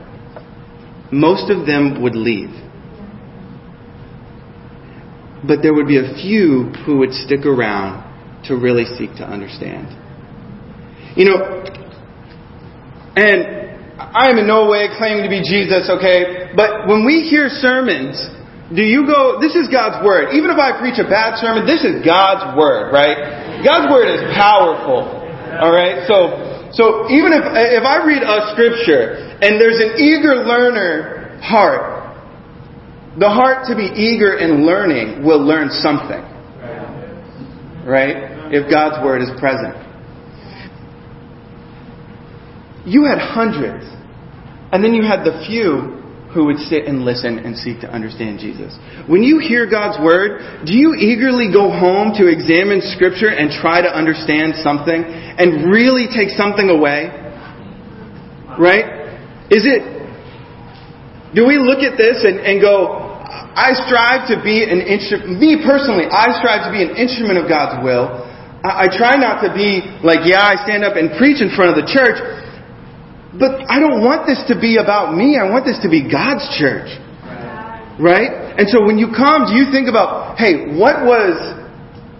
most 1.12 1.50
of 1.50 1.66
them 1.66 2.02
would 2.02 2.16
leave. 2.16 2.50
But 5.46 5.60
there 5.62 5.74
would 5.74 5.86
be 5.86 5.98
a 5.98 6.14
few 6.14 6.72
who 6.86 6.98
would 6.98 7.12
stick 7.12 7.44
around 7.44 8.08
to 8.46 8.56
really 8.56 8.84
seek 8.84 9.14
to 9.16 9.24
understand. 9.24 9.88
You 11.16 11.26
know, 11.26 11.64
and 13.14 13.61
I 13.98 14.30
am 14.30 14.38
in 14.38 14.46
no 14.48 14.68
way 14.68 14.88
claiming 14.96 15.22
to 15.24 15.32
be 15.32 15.44
Jesus, 15.44 15.90
okay? 15.90 16.52
But 16.56 16.88
when 16.88 17.04
we 17.04 17.28
hear 17.28 17.48
sermons, 17.48 18.16
do 18.72 18.80
you 18.80 19.04
go, 19.04 19.36
this 19.36 19.52
is 19.52 19.68
God's 19.68 20.00
Word. 20.00 20.32
Even 20.32 20.48
if 20.48 20.56
I 20.56 20.80
preach 20.80 20.96
a 20.96 21.04
bad 21.04 21.36
sermon, 21.36 21.68
this 21.68 21.84
is 21.84 22.00
God's 22.00 22.56
Word, 22.56 22.88
right? 22.88 23.60
God's 23.60 23.92
Word 23.92 24.08
is 24.08 24.24
powerful. 24.32 25.20
Alright? 25.60 26.08
So, 26.08 26.72
so 26.72 27.04
even 27.12 27.36
if, 27.36 27.44
if 27.44 27.84
I 27.84 28.00
read 28.00 28.24
a 28.24 28.56
scripture 28.56 29.36
and 29.44 29.60
there's 29.60 29.76
an 29.76 30.00
eager 30.00 30.40
learner 30.48 31.36
heart. 31.42 32.00
The 33.18 33.28
heart 33.28 33.68
to 33.68 33.76
be 33.76 33.92
eager 33.92 34.38
in 34.38 34.64
learning 34.64 35.22
will 35.22 35.44
learn 35.44 35.68
something. 35.68 36.24
Right? 37.84 38.48
If 38.54 38.70
God's 38.72 39.04
Word 39.04 39.20
is 39.20 39.28
present. 39.38 39.76
You 42.84 43.04
had 43.04 43.18
hundreds. 43.18 43.86
And 44.72 44.82
then 44.82 44.94
you 44.94 45.02
had 45.02 45.24
the 45.24 45.44
few 45.46 46.00
who 46.32 46.48
would 46.48 46.56
sit 46.56 46.88
and 46.88 47.04
listen 47.04 47.38
and 47.44 47.52
seek 47.56 47.80
to 47.84 47.88
understand 47.92 48.40
Jesus. 48.40 48.72
When 49.04 49.22
you 49.22 49.38
hear 49.38 49.68
God's 49.68 50.00
Word, 50.00 50.64
do 50.64 50.72
you 50.72 50.96
eagerly 50.96 51.52
go 51.52 51.68
home 51.68 52.16
to 52.16 52.24
examine 52.24 52.80
Scripture 52.96 53.28
and 53.28 53.52
try 53.52 53.84
to 53.84 53.92
understand 53.92 54.56
something 54.64 55.04
and 55.04 55.68
really 55.68 56.08
take 56.08 56.32
something 56.32 56.72
away? 56.72 57.12
Right? 58.56 59.12
Is 59.52 59.68
it, 59.68 59.84
do 61.36 61.44
we 61.44 61.60
look 61.60 61.84
at 61.84 62.00
this 62.00 62.24
and, 62.24 62.40
and 62.40 62.64
go, 62.64 63.12
I 63.52 63.76
strive 63.84 64.32
to 64.32 64.40
be 64.40 64.64
an 64.64 64.80
instrument, 64.80 65.36
me 65.36 65.60
personally, 65.60 66.08
I 66.08 66.32
strive 66.40 66.64
to 66.64 66.72
be 66.72 66.80
an 66.80 66.96
instrument 66.96 67.36
of 67.36 67.44
God's 67.44 67.84
will. 67.84 68.08
I, 68.64 68.84
I 68.84 68.86
try 68.88 69.20
not 69.20 69.44
to 69.44 69.52
be 69.52 69.84
like, 70.00 70.24
yeah, 70.24 70.48
I 70.48 70.56
stand 70.64 70.80
up 70.80 70.96
and 70.96 71.12
preach 71.20 71.44
in 71.44 71.52
front 71.52 71.76
of 71.76 71.84
the 71.84 71.84
church, 71.84 72.16
but 73.38 73.64
I 73.70 73.80
don't 73.80 74.04
want 74.04 74.28
this 74.28 74.42
to 74.52 74.58
be 74.58 74.76
about 74.76 75.16
me. 75.16 75.40
I 75.40 75.48
want 75.48 75.64
this 75.64 75.80
to 75.82 75.88
be 75.88 76.04
God's 76.04 76.44
church. 76.60 76.92
Right? 77.96 78.56
And 78.58 78.68
so 78.68 78.84
when 78.84 78.98
you 78.98 79.12
come, 79.12 79.48
do 79.48 79.54
you 79.56 79.72
think 79.72 79.88
about, 79.88 80.36
hey, 80.36 80.76
what 80.76 81.04
was, 81.04 81.36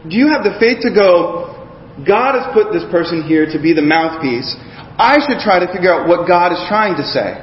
do 0.09 0.17
you 0.17 0.29
have 0.29 0.45
the 0.45 0.57
faith 0.61 0.81
to 0.89 0.93
go, 0.93 1.53
God 2.01 2.41
has 2.41 2.49
put 2.57 2.73
this 2.73 2.85
person 2.89 3.21
here 3.21 3.45
to 3.45 3.61
be 3.61 3.77
the 3.77 3.85
mouthpiece. 3.85 4.57
I 4.97 5.21
should 5.21 5.45
try 5.45 5.61
to 5.61 5.69
figure 5.69 5.93
out 5.93 6.09
what 6.09 6.29
God 6.29 6.53
is 6.53 6.61
trying 6.69 6.97
to 6.97 7.05
say. 7.05 7.37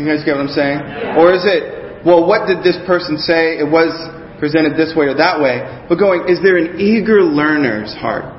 You 0.00 0.06
guys 0.06 0.24
get 0.24 0.36
what 0.36 0.48
I'm 0.48 0.54
saying? 0.54 0.80
Or 1.18 1.34
is 1.34 1.44
it, 1.44 2.06
well, 2.06 2.24
what 2.24 2.46
did 2.46 2.64
this 2.64 2.78
person 2.86 3.18
say? 3.18 3.58
It 3.58 3.68
was 3.68 3.92
presented 4.38 4.78
this 4.78 4.94
way 4.96 5.10
or 5.10 5.16
that 5.18 5.42
way. 5.42 5.60
But 5.88 5.98
going, 5.98 6.28
is 6.28 6.40
there 6.40 6.56
an 6.56 6.78
eager 6.80 7.20
learner's 7.20 7.92
heart? 7.92 8.37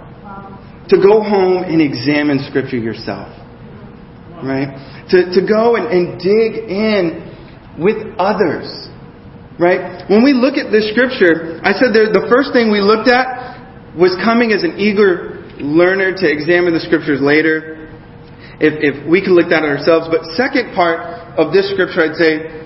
To 0.89 0.97
go 0.97 1.21
home 1.21 1.63
and 1.63 1.81
examine 1.81 2.39
Scripture 2.49 2.77
yourself. 2.77 3.29
Right? 4.41 4.73
To, 5.09 5.29
to 5.33 5.41
go 5.45 5.75
and, 5.75 5.87
and 5.87 6.19
dig 6.19 6.69
in 6.69 7.77
with 7.77 7.97
others. 8.17 8.67
Right? 9.59 10.07
When 10.09 10.23
we 10.23 10.33
look 10.33 10.55
at 10.55 10.71
this 10.71 10.89
Scripture, 10.91 11.59
I 11.63 11.73
said 11.73 11.91
the 11.93 12.25
first 12.31 12.53
thing 12.53 12.71
we 12.71 12.81
looked 12.81 13.11
at 13.11 13.59
was 13.97 14.15
coming 14.23 14.51
as 14.51 14.63
an 14.63 14.79
eager 14.79 15.43
learner 15.59 16.15
to 16.15 16.25
examine 16.31 16.73
the 16.73 16.79
scriptures 16.79 17.19
later. 17.21 17.91
If, 18.59 18.79
if 18.83 18.95
we 19.07 19.21
can 19.21 19.35
look 19.35 19.49
that 19.49 19.63
at 19.63 19.69
ourselves. 19.69 20.07
But 20.11 20.35
second 20.35 20.75
part 20.75 20.99
of 21.39 21.53
this 21.53 21.71
scripture, 21.71 22.03
I'd 22.03 22.19
say 22.19 22.59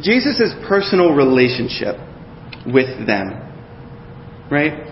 Jesus' 0.00 0.52
personal 0.68 1.12
relationship 1.12 1.96
with 2.68 3.06
them. 3.06 3.44
Right? 4.50 4.87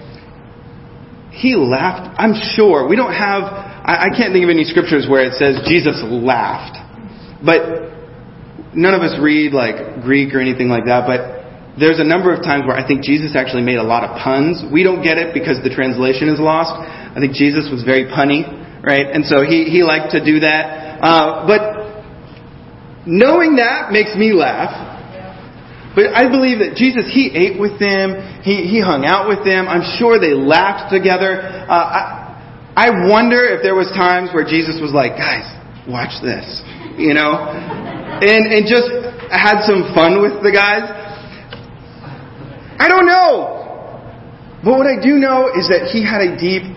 He 1.37 1.55
laughed. 1.55 2.17
I'm 2.17 2.33
sure. 2.57 2.89
We 2.89 2.97
don't 2.97 3.13
have, 3.13 3.45
I, 3.45 4.09
I 4.09 4.17
can't 4.17 4.33
think 4.33 4.45
of 4.45 4.49
any 4.49 4.65
scriptures 4.65 5.05
where 5.05 5.21
it 5.21 5.37
says 5.37 5.61
Jesus 5.69 6.01
laughed. 6.01 6.81
But 7.45 7.93
none 8.73 8.97
of 8.97 9.05
us 9.05 9.21
read 9.21 9.53
like 9.53 10.01
Greek 10.01 10.33
or 10.33 10.41
anything 10.41 10.73
like 10.73 10.89
that. 10.89 11.05
But 11.05 11.37
there's 11.77 12.01
a 12.01 12.09
number 12.09 12.33
of 12.33 12.41
times 12.41 12.65
where 12.65 12.73
I 12.73 12.89
think 12.89 13.05
Jesus 13.05 13.37
actually 13.37 13.69
made 13.69 13.77
a 13.77 13.85
lot 13.85 14.01
of 14.01 14.17
puns. 14.17 14.65
We 14.73 14.81
don't 14.81 15.05
get 15.05 15.21
it 15.21 15.37
because 15.37 15.61
the 15.61 15.69
translation 15.69 16.33
is 16.33 16.41
lost. 16.41 16.73
I 16.73 17.21
think 17.21 17.37
Jesus 17.37 17.69
was 17.69 17.85
very 17.85 18.09
punny, 18.09 18.49
right? 18.81 19.05
And 19.05 19.29
so 19.29 19.45
he, 19.45 19.69
he 19.69 19.85
liked 19.85 20.17
to 20.17 20.25
do 20.25 20.41
that. 20.41 21.05
Uh, 21.05 21.45
but 21.45 21.61
knowing 23.05 23.57
that 23.61 23.93
makes 23.93 24.17
me 24.17 24.33
laugh. 24.33 24.96
But 25.97 26.13
I 26.13 26.29
believe 26.29 26.61
that 26.61 26.77
Jesus, 26.77 27.09
he 27.09 27.33
ate 27.33 27.59
with 27.59 27.81
them, 27.81 28.21
he, 28.45 28.69
he 28.69 28.85
hung 28.85 29.09
out 29.09 29.33
with 29.33 29.49
them. 29.49 29.65
I'm 29.65 29.81
sure 29.97 30.21
they 30.21 30.37
laughed 30.37 30.93
together. 30.93 31.41
Uh, 31.41 31.73
I, 31.73 32.27
I 32.77 33.09
wonder 33.09 33.41
if 33.41 33.65
there 33.65 33.75
was 33.75 33.89
times 33.97 34.29
where 34.37 34.45
Jesus 34.45 34.77
was 34.77 34.93
like, 34.93 35.17
guys, 35.17 35.49
watch 35.89 36.21
this, 36.21 36.45
you 37.01 37.17
know, 37.17 37.33
and 37.33 38.53
and 38.53 38.69
just 38.69 38.93
had 39.33 39.65
some 39.65 39.97
fun 39.97 40.21
with 40.21 40.45
the 40.45 40.53
guys. 40.53 40.85
I 42.77 42.93
don't 42.93 43.09
know, 43.09 43.57
but 44.61 44.77
what 44.77 44.85
I 44.85 45.01
do 45.01 45.17
know 45.17 45.49
is 45.57 45.73
that 45.73 45.89
he 45.89 46.05
had 46.05 46.21
a 46.21 46.37
deep 46.37 46.69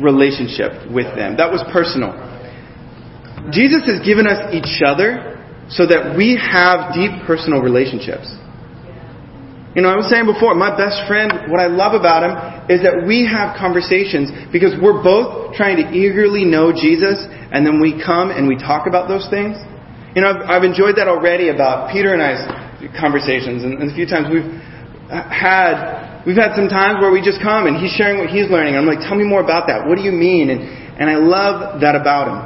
relationship 0.00 0.88
with 0.88 1.12
them. 1.12 1.36
That 1.36 1.52
was 1.52 1.60
personal. 1.68 2.16
Jesus 3.52 3.84
has 3.84 4.00
given 4.00 4.24
us 4.26 4.40
each 4.56 4.80
other 4.80 5.29
so 5.70 5.86
that 5.86 6.18
we 6.18 6.34
have 6.34 6.94
deep 6.94 7.26
personal 7.26 7.62
relationships. 7.62 8.26
You 9.70 9.86
know, 9.86 9.90
I 9.90 9.94
was 9.94 10.10
saying 10.10 10.26
before, 10.26 10.58
my 10.58 10.74
best 10.74 11.06
friend, 11.06 11.46
what 11.46 11.62
I 11.62 11.70
love 11.70 11.94
about 11.94 12.26
him 12.26 12.34
is 12.66 12.82
that 12.82 13.06
we 13.06 13.22
have 13.22 13.54
conversations 13.54 14.26
because 14.50 14.74
we're 14.74 14.98
both 14.98 15.54
trying 15.54 15.78
to 15.78 15.86
eagerly 15.94 16.42
know 16.42 16.74
Jesus 16.74 17.22
and 17.54 17.62
then 17.62 17.78
we 17.78 17.94
come 17.94 18.34
and 18.34 18.50
we 18.50 18.58
talk 18.58 18.90
about 18.90 19.06
those 19.06 19.30
things. 19.30 19.54
You 20.18 20.26
know, 20.26 20.34
I've, 20.34 20.42
I've 20.58 20.66
enjoyed 20.66 20.98
that 20.98 21.06
already 21.06 21.54
about 21.54 21.94
Peter 21.94 22.10
and 22.10 22.18
I's 22.18 22.42
conversations 22.98 23.62
and, 23.62 23.78
and 23.78 23.86
a 23.86 23.94
few 23.94 24.10
times 24.10 24.26
we've 24.26 24.50
had, 25.06 26.26
we've 26.26 26.34
had 26.34 26.58
some 26.58 26.66
times 26.66 26.98
where 26.98 27.14
we 27.14 27.22
just 27.22 27.38
come 27.38 27.70
and 27.70 27.78
he's 27.78 27.94
sharing 27.94 28.18
what 28.18 28.26
he's 28.26 28.50
learning. 28.50 28.74
I'm 28.74 28.90
like, 28.90 29.06
tell 29.06 29.14
me 29.14 29.22
more 29.22 29.38
about 29.38 29.70
that. 29.70 29.86
What 29.86 29.94
do 29.94 30.02
you 30.02 30.10
mean? 30.10 30.50
And, 30.50 30.66
and 30.98 31.06
I 31.06 31.14
love 31.22 31.78
that 31.86 31.94
about 31.94 32.26
him. 32.26 32.38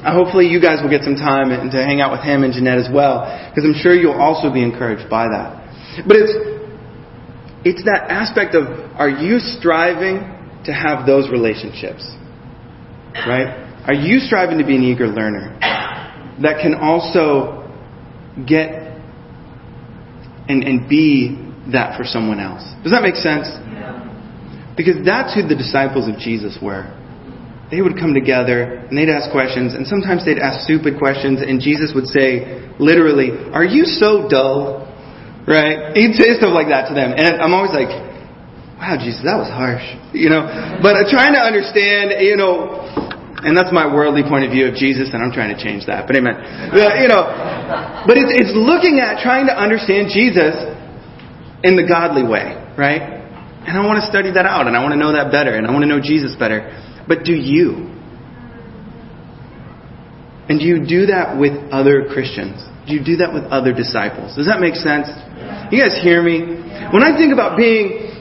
Uh, 0.00 0.14
hopefully 0.14 0.46
you 0.46 0.60
guys 0.60 0.80
will 0.82 0.88
get 0.88 1.04
some 1.04 1.16
time 1.16 1.50
and 1.50 1.70
to 1.70 1.76
hang 1.76 2.00
out 2.00 2.10
with 2.10 2.22
him 2.22 2.42
and 2.42 2.54
Jeanette 2.54 2.78
as 2.78 2.88
well 2.92 3.28
because 3.50 3.68
I'm 3.68 3.76
sure 3.76 3.94
you'll 3.94 4.20
also 4.20 4.52
be 4.52 4.62
encouraged 4.62 5.10
by 5.10 5.28
that. 5.28 6.04
But 6.06 6.16
it's, 6.16 6.32
it's 7.64 7.84
that 7.84 8.08
aspect 8.08 8.54
of 8.54 8.64
are 8.96 9.10
you 9.10 9.38
striving 9.38 10.24
to 10.64 10.72
have 10.72 11.06
those 11.06 11.28
relationships? 11.28 12.08
Right? 13.12 13.68
Are 13.86 13.94
you 13.94 14.20
striving 14.20 14.58
to 14.58 14.64
be 14.64 14.76
an 14.76 14.82
eager 14.82 15.06
learner 15.06 15.58
that 16.40 16.62
can 16.62 16.74
also 16.74 17.68
get 18.46 18.96
and, 20.48 20.64
and 20.64 20.88
be 20.88 21.36
that 21.72 21.98
for 21.98 22.04
someone 22.04 22.40
else? 22.40 22.62
Does 22.82 22.92
that 22.92 23.02
make 23.02 23.16
sense? 23.16 23.48
Because 24.76 25.04
that's 25.04 25.34
who 25.34 25.46
the 25.46 25.56
disciples 25.56 26.08
of 26.08 26.16
Jesus 26.18 26.56
were. 26.62 26.96
They 27.70 27.80
would 27.80 27.94
come 27.94 28.14
together 28.14 28.82
and 28.90 28.98
they'd 28.98 29.08
ask 29.08 29.30
questions, 29.30 29.74
and 29.74 29.86
sometimes 29.86 30.26
they'd 30.26 30.42
ask 30.42 30.66
stupid 30.66 30.98
questions, 30.98 31.40
and 31.40 31.60
Jesus 31.60 31.94
would 31.94 32.06
say, 32.06 32.66
literally, 32.78 33.30
Are 33.54 33.64
you 33.64 33.86
so 33.86 34.26
dull? 34.28 34.90
Right? 35.46 35.96
He'd 35.96 36.14
say 36.14 36.34
stuff 36.36 36.52
like 36.52 36.68
that 36.68 36.90
to 36.90 36.94
them. 36.94 37.14
And 37.16 37.40
I'm 37.40 37.54
always 37.54 37.72
like, 37.72 37.90
wow, 38.80 38.96
Jesus, 38.96 39.20
that 39.28 39.36
was 39.36 39.48
harsh. 39.48 39.84
You 40.16 40.32
know? 40.32 40.46
But 40.80 40.96
I'm 40.96 41.08
trying 41.08 41.36
to 41.36 41.42
understand, 41.42 42.16
you 42.24 42.36
know, 42.36 42.80
and 43.44 43.56
that's 43.56 43.72
my 43.72 43.88
worldly 43.88 44.24
point 44.24 44.44
of 44.44 44.50
view 44.52 44.68
of 44.68 44.74
Jesus, 44.74 45.12
and 45.12 45.24
I'm 45.24 45.32
trying 45.32 45.52
to 45.52 45.60
change 45.60 45.86
that. 45.88 46.04
But 46.08 46.16
amen. 46.16 46.36
You 46.76 47.08
know, 47.08 47.24
but 48.04 48.20
it's, 48.20 48.32
it's 48.36 48.52
looking 48.52 49.00
at 49.00 49.24
trying 49.24 49.48
to 49.48 49.56
understand 49.56 50.12
Jesus 50.12 50.56
in 51.64 51.76
the 51.76 51.84
godly 51.84 52.24
way, 52.24 52.56
right? 52.76 53.00
And 53.64 53.76
I 53.76 53.84
want 53.84 54.00
to 54.00 54.06
study 54.08 54.32
that 54.32 54.44
out, 54.44 54.68
and 54.68 54.76
I 54.76 54.80
want 54.84 54.92
to 54.92 55.00
know 55.00 55.12
that 55.12 55.32
better, 55.32 55.56
and 55.56 55.68
I 55.68 55.72
want 55.72 55.84
to 55.84 55.90
know 55.90 56.00
Jesus 56.00 56.36
better. 56.36 56.68
But 57.10 57.26
do 57.26 57.34
you? 57.34 57.90
And 60.46 60.62
do 60.62 60.64
you 60.64 60.86
do 60.86 61.10
that 61.10 61.34
with 61.34 61.58
other 61.74 62.06
Christians? 62.06 62.62
Do 62.86 62.94
you 62.94 63.02
do 63.02 63.18
that 63.18 63.34
with 63.34 63.50
other 63.50 63.74
disciples? 63.74 64.38
Does 64.38 64.46
that 64.46 64.62
make 64.62 64.78
sense? 64.78 65.10
You 65.74 65.82
guys 65.82 65.98
hear 66.06 66.22
me? 66.22 66.54
When 66.94 67.02
I 67.02 67.18
think 67.18 67.34
about 67.34 67.58
being 67.58 68.14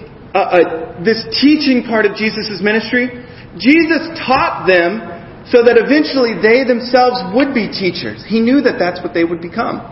this 1.05 1.21
teaching 1.37 1.85
part 1.85 2.09
of 2.09 2.17
Jesus' 2.17 2.57
ministry, 2.65 3.13
Jesus 3.61 4.09
taught 4.25 4.65
them 4.65 5.05
so 5.53 5.61
that 5.61 5.77
eventually 5.77 6.33
they 6.41 6.65
themselves 6.65 7.21
would 7.37 7.53
be 7.53 7.69
teachers. 7.69 8.25
He 8.25 8.41
knew 8.41 8.65
that 8.65 8.81
that's 8.81 9.05
what 9.05 9.13
they 9.13 9.21
would 9.21 9.41
become. 9.41 9.85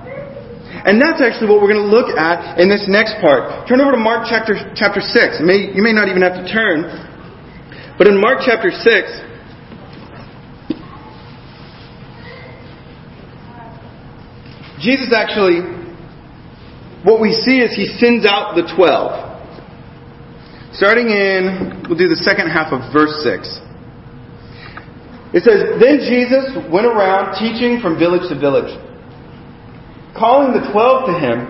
And 0.89 0.97
that's 0.97 1.21
actually 1.21 1.53
what 1.53 1.61
we're 1.61 1.69
going 1.69 1.85
to 1.85 1.93
look 1.93 2.17
at 2.17 2.57
in 2.57 2.65
this 2.65 2.89
next 2.89 3.21
part. 3.21 3.69
Turn 3.69 3.77
over 3.77 3.93
to 3.93 4.01
Mark 4.01 4.25
chapter, 4.25 4.57
chapter 4.73 5.05
6. 5.05 5.41
You 5.41 5.45
may, 5.45 5.69
you 5.69 5.85
may 5.85 5.93
not 5.93 6.09
even 6.09 6.25
have 6.25 6.41
to 6.41 6.45
turn. 6.49 7.13
But 7.97 8.07
in 8.07 8.19
Mark 8.19 8.39
chapter 8.45 8.69
6, 8.69 9.21
Jesus 14.79 15.11
actually 15.15 15.77
what 17.07 17.21
we 17.21 17.31
see 17.31 17.63
is 17.63 17.71
he 17.71 17.87
sends 17.97 18.25
out 18.25 18.55
the 18.59 18.67
twelve. 18.75 19.15
Starting 20.73 21.07
in, 21.07 21.87
we'll 21.87 21.97
do 21.97 22.11
the 22.11 22.19
second 22.19 22.51
half 22.51 22.73
of 22.73 22.91
verse 22.91 23.23
6. 23.23 23.47
It 25.31 25.47
says, 25.47 25.79
Then 25.79 26.03
Jesus 26.03 26.51
went 26.67 26.85
around 26.85 27.39
teaching 27.39 27.79
from 27.79 27.97
village 27.97 28.27
to 28.27 28.35
village. 28.35 28.75
Calling 30.19 30.51
the 30.51 30.67
twelve 30.73 31.07
to 31.07 31.15
him, 31.15 31.47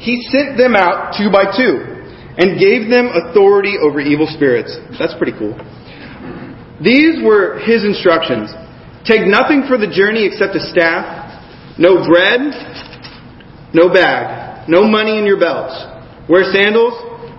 he 0.00 0.24
sent 0.32 0.56
them 0.56 0.74
out 0.76 1.12
two 1.12 1.28
by 1.28 1.52
two 1.52 1.91
and 2.38 2.58
gave 2.58 2.88
them 2.88 3.12
authority 3.12 3.76
over 3.80 4.00
evil 4.00 4.26
spirits. 4.26 4.72
That's 4.98 5.14
pretty 5.16 5.36
cool. 5.36 5.52
These 6.80 7.22
were 7.22 7.58
his 7.60 7.84
instructions. 7.84 8.50
Take 9.04 9.26
nothing 9.26 9.64
for 9.68 9.76
the 9.76 9.90
journey 9.90 10.26
except 10.26 10.56
a 10.56 10.62
staff, 10.72 11.76
no 11.78 12.06
bread, 12.06 12.40
no 13.74 13.92
bag, 13.92 14.68
no 14.68 14.86
money 14.86 15.18
in 15.18 15.26
your 15.26 15.38
belts. 15.38 15.74
Wear 16.28 16.44
sandals, 16.52 16.94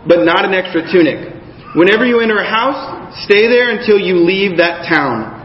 but 0.08 0.24
not 0.24 0.46
an 0.46 0.54
extra 0.54 0.84
tunic. 0.84 1.34
Whenever 1.76 2.06
you 2.06 2.20
enter 2.20 2.38
a 2.38 2.48
house, 2.48 3.16
stay 3.26 3.48
there 3.48 3.72
until 3.72 3.98
you 3.98 4.22
leave 4.22 4.58
that 4.58 4.86
town. 4.88 5.42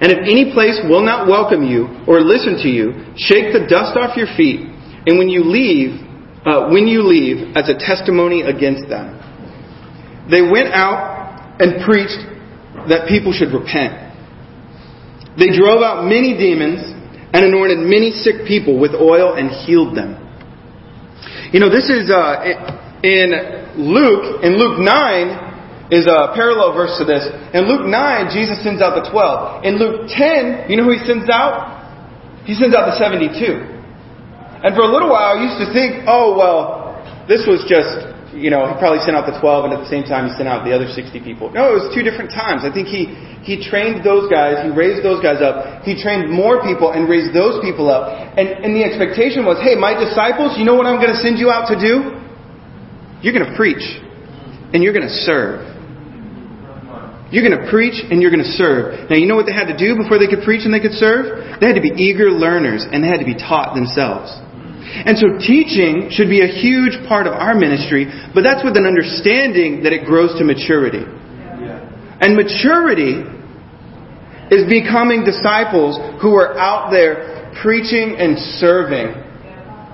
And 0.00 0.12
if 0.12 0.18
any 0.22 0.52
place 0.52 0.78
will 0.86 1.02
not 1.02 1.26
welcome 1.26 1.62
you 1.62 2.04
or 2.06 2.20
listen 2.20 2.58
to 2.62 2.68
you, 2.68 3.14
shake 3.16 3.52
the 3.52 3.66
dust 3.68 3.96
off 3.96 4.16
your 4.16 4.28
feet. 4.36 4.60
And 5.06 5.18
when 5.18 5.28
you 5.28 5.42
leave, 5.42 6.07
uh, 6.44 6.68
when 6.70 6.86
you 6.86 7.02
leave, 7.02 7.56
as 7.56 7.68
a 7.68 7.74
testimony 7.74 8.42
against 8.42 8.88
them. 8.88 9.18
They 10.30 10.42
went 10.42 10.72
out 10.72 11.58
and 11.60 11.84
preached 11.84 12.20
that 12.88 13.08
people 13.08 13.32
should 13.32 13.52
repent. 13.52 14.08
They 15.38 15.54
drove 15.54 15.82
out 15.82 16.04
many 16.04 16.36
demons 16.36 16.82
and 17.32 17.44
anointed 17.44 17.78
many 17.78 18.10
sick 18.10 18.46
people 18.46 18.78
with 18.78 18.92
oil 18.94 19.34
and 19.34 19.50
healed 19.50 19.96
them. 19.96 20.16
You 21.52 21.60
know, 21.60 21.70
this 21.70 21.88
is 21.88 22.10
uh, 22.10 22.42
in 23.02 23.30
Luke, 23.78 24.42
in 24.42 24.58
Luke 24.58 24.80
9 24.80 25.90
is 25.90 26.04
a 26.04 26.34
parallel 26.34 26.74
verse 26.74 26.98
to 26.98 27.04
this. 27.04 27.24
In 27.54 27.64
Luke 27.64 27.86
9, 27.86 28.34
Jesus 28.34 28.62
sends 28.62 28.82
out 28.82 29.00
the 29.00 29.08
12. 29.08 29.64
In 29.64 29.78
Luke 29.78 30.08
10, 30.08 30.68
you 30.68 30.76
know 30.76 30.84
who 30.84 30.92
he 30.92 31.04
sends 31.06 31.30
out? 31.30 31.78
He 32.44 32.54
sends 32.54 32.74
out 32.74 32.92
the 32.92 32.96
72. 32.98 33.77
And 34.64 34.74
for 34.74 34.82
a 34.82 34.90
little 34.90 35.10
while, 35.10 35.38
I 35.38 35.44
used 35.44 35.58
to 35.62 35.68
think, 35.72 36.04
oh, 36.06 36.34
well, 36.34 36.98
this 37.28 37.46
was 37.46 37.62
just 37.68 38.18
you 38.38 38.54
know, 38.54 38.68
he 38.70 38.74
probably 38.78 39.02
sent 39.02 39.18
out 39.18 39.26
the 39.26 39.34
12 39.40 39.66
and 39.66 39.72
at 39.74 39.80
the 39.82 39.90
same 39.90 40.06
time 40.06 40.30
he 40.30 40.32
sent 40.38 40.46
out 40.46 40.62
the 40.62 40.70
other 40.70 40.86
60 40.86 41.10
people. 41.24 41.50
No, 41.50 41.74
it 41.74 41.76
was 41.82 41.88
two 41.90 42.06
different 42.06 42.30
times. 42.30 42.62
I 42.62 42.70
think 42.70 42.86
he, 42.86 43.10
he 43.42 43.58
trained 43.58 44.06
those 44.06 44.30
guys, 44.30 44.62
he 44.62 44.70
raised 44.70 45.02
those 45.02 45.18
guys 45.18 45.42
up, 45.42 45.82
he 45.82 45.98
trained 45.98 46.30
more 46.30 46.62
people 46.62 46.94
and 46.94 47.10
raised 47.10 47.34
those 47.34 47.58
people 47.64 47.90
up. 47.90 48.12
And, 48.38 48.46
and 48.62 48.70
the 48.76 48.86
expectation 48.86 49.42
was, 49.42 49.58
hey, 49.58 49.74
my 49.74 49.96
disciples, 49.96 50.54
you 50.54 50.62
know 50.62 50.78
what 50.78 50.86
I'm 50.86 51.02
going 51.02 51.12
to 51.12 51.20
send 51.20 51.42
you 51.42 51.50
out 51.50 51.72
to 51.72 51.76
do? 51.80 52.14
You're 53.24 53.34
going 53.34 53.48
to 53.48 53.56
preach 53.58 53.82
and 54.70 54.84
you're 54.84 54.94
going 54.94 55.08
to 55.08 55.18
serve. 55.26 55.66
You're 57.28 57.44
going 57.44 57.58
to 57.60 57.68
preach 57.68 57.98
and 58.08 58.22
you're 58.22 58.32
going 58.32 58.44
to 58.44 58.56
serve. 58.56 59.10
Now, 59.10 59.16
you 59.16 59.28
know 59.28 59.36
what 59.36 59.44
they 59.44 59.52
had 59.52 59.68
to 59.68 59.76
do 59.76 59.96
before 59.96 60.16
they 60.16 60.30
could 60.30 60.46
preach 60.46 60.64
and 60.64 60.72
they 60.72 60.80
could 60.80 60.96
serve? 60.96 61.60
They 61.60 61.66
had 61.66 61.76
to 61.76 61.84
be 61.84 61.92
eager 61.92 62.30
learners 62.30 62.86
and 62.88 63.04
they 63.04 63.08
had 63.08 63.20
to 63.20 63.28
be 63.28 63.36
taught 63.36 63.74
themselves. 63.74 64.32
And 65.04 65.18
so 65.18 65.38
teaching 65.38 66.08
should 66.10 66.28
be 66.28 66.40
a 66.40 66.50
huge 66.50 66.96
part 67.06 67.26
of 67.26 67.34
our 67.34 67.54
ministry, 67.54 68.06
but 68.34 68.42
that's 68.42 68.64
with 68.64 68.76
an 68.76 68.86
understanding 68.86 69.82
that 69.84 69.92
it 69.92 70.04
grows 70.04 70.36
to 70.38 70.44
maturity. 70.44 71.04
And 72.20 72.34
maturity 72.34 73.22
is 74.50 74.66
becoming 74.66 75.22
disciples 75.24 75.98
who 76.20 76.34
are 76.34 76.58
out 76.58 76.90
there 76.90 77.54
preaching 77.62 78.16
and 78.18 78.38
serving 78.58 79.28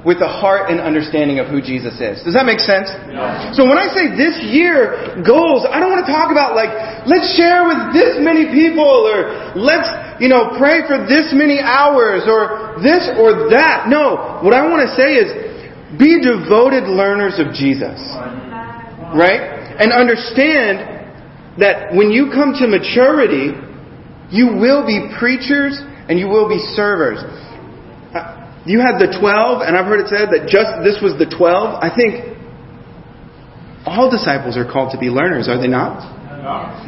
with 0.04 0.20
the 0.20 0.28
heart 0.28 0.68
and 0.68 0.80
understanding 0.80 1.40
of 1.40 1.48
who 1.48 1.64
Jesus 1.64 1.96
is. 1.96 2.20
Does 2.24 2.36
that 2.36 2.44
make 2.44 2.60
sense? 2.60 2.92
Yeah. 3.08 3.56
So 3.56 3.64
when 3.64 3.80
I 3.80 3.88
say 3.88 4.12
this 4.12 4.36
year 4.52 5.16
goals, 5.24 5.64
I 5.64 5.80
don't 5.80 5.88
want 5.88 6.04
to 6.04 6.12
talk 6.12 6.28
about 6.28 6.52
like, 6.52 6.68
let's 7.08 7.32
share 7.32 7.64
with 7.64 7.96
this 7.96 8.20
many 8.20 8.52
people 8.52 8.84
or 8.84 9.56
let's 9.56 9.88
you 10.20 10.28
know, 10.28 10.54
pray 10.58 10.86
for 10.86 11.06
this 11.06 11.34
many 11.34 11.58
hours 11.58 12.22
or 12.26 12.78
this 12.82 13.10
or 13.18 13.50
that. 13.50 13.86
No, 13.88 14.40
what 14.42 14.54
I 14.54 14.66
want 14.66 14.86
to 14.86 14.92
say 14.94 15.18
is 15.18 15.28
be 15.98 16.22
devoted 16.22 16.86
learners 16.86 17.38
of 17.38 17.54
Jesus. 17.54 17.98
Right? 19.14 19.42
And 19.78 19.92
understand 19.92 21.58
that 21.58 21.94
when 21.94 22.10
you 22.10 22.30
come 22.34 22.54
to 22.58 22.66
maturity, 22.66 23.54
you 24.30 24.54
will 24.58 24.86
be 24.86 25.10
preachers 25.18 25.78
and 26.08 26.18
you 26.18 26.26
will 26.26 26.48
be 26.48 26.58
servers. 26.74 27.18
Uh, 28.14 28.62
you 28.66 28.80
had 28.80 28.98
the 28.98 29.10
12, 29.20 29.62
and 29.62 29.76
I've 29.76 29.86
heard 29.86 30.00
it 30.00 30.08
said 30.08 30.30
that 30.32 30.48
just 30.48 30.82
this 30.82 30.98
was 31.02 31.14
the 31.18 31.26
12. 31.26 31.42
I 31.78 31.90
think 31.94 32.34
all 33.86 34.10
disciples 34.10 34.56
are 34.56 34.64
called 34.64 34.92
to 34.92 34.98
be 34.98 35.12
learners, 35.12 35.48
are 35.48 35.60
they 35.60 35.68
not? 35.68 36.00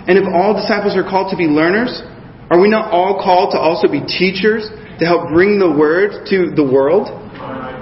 And 0.09 0.19
if 0.19 0.25
all 0.33 0.53
disciples 0.57 0.97
are 0.97 1.05
called 1.05 1.31
to 1.31 1.37
be 1.37 1.45
learners, 1.45 2.03
are 2.51 2.61
we 2.61 2.69
not 2.69 2.93
all 2.93 3.19
called 3.19 3.53
to 3.53 3.59
also 3.59 3.91
be 3.91 4.01
teachers 4.07 4.71
to 4.99 5.05
help 5.05 5.29
bring 5.35 5.59
the 5.59 5.71
word 5.71 6.27
to 6.31 6.55
the 6.55 6.63
world? 6.63 7.11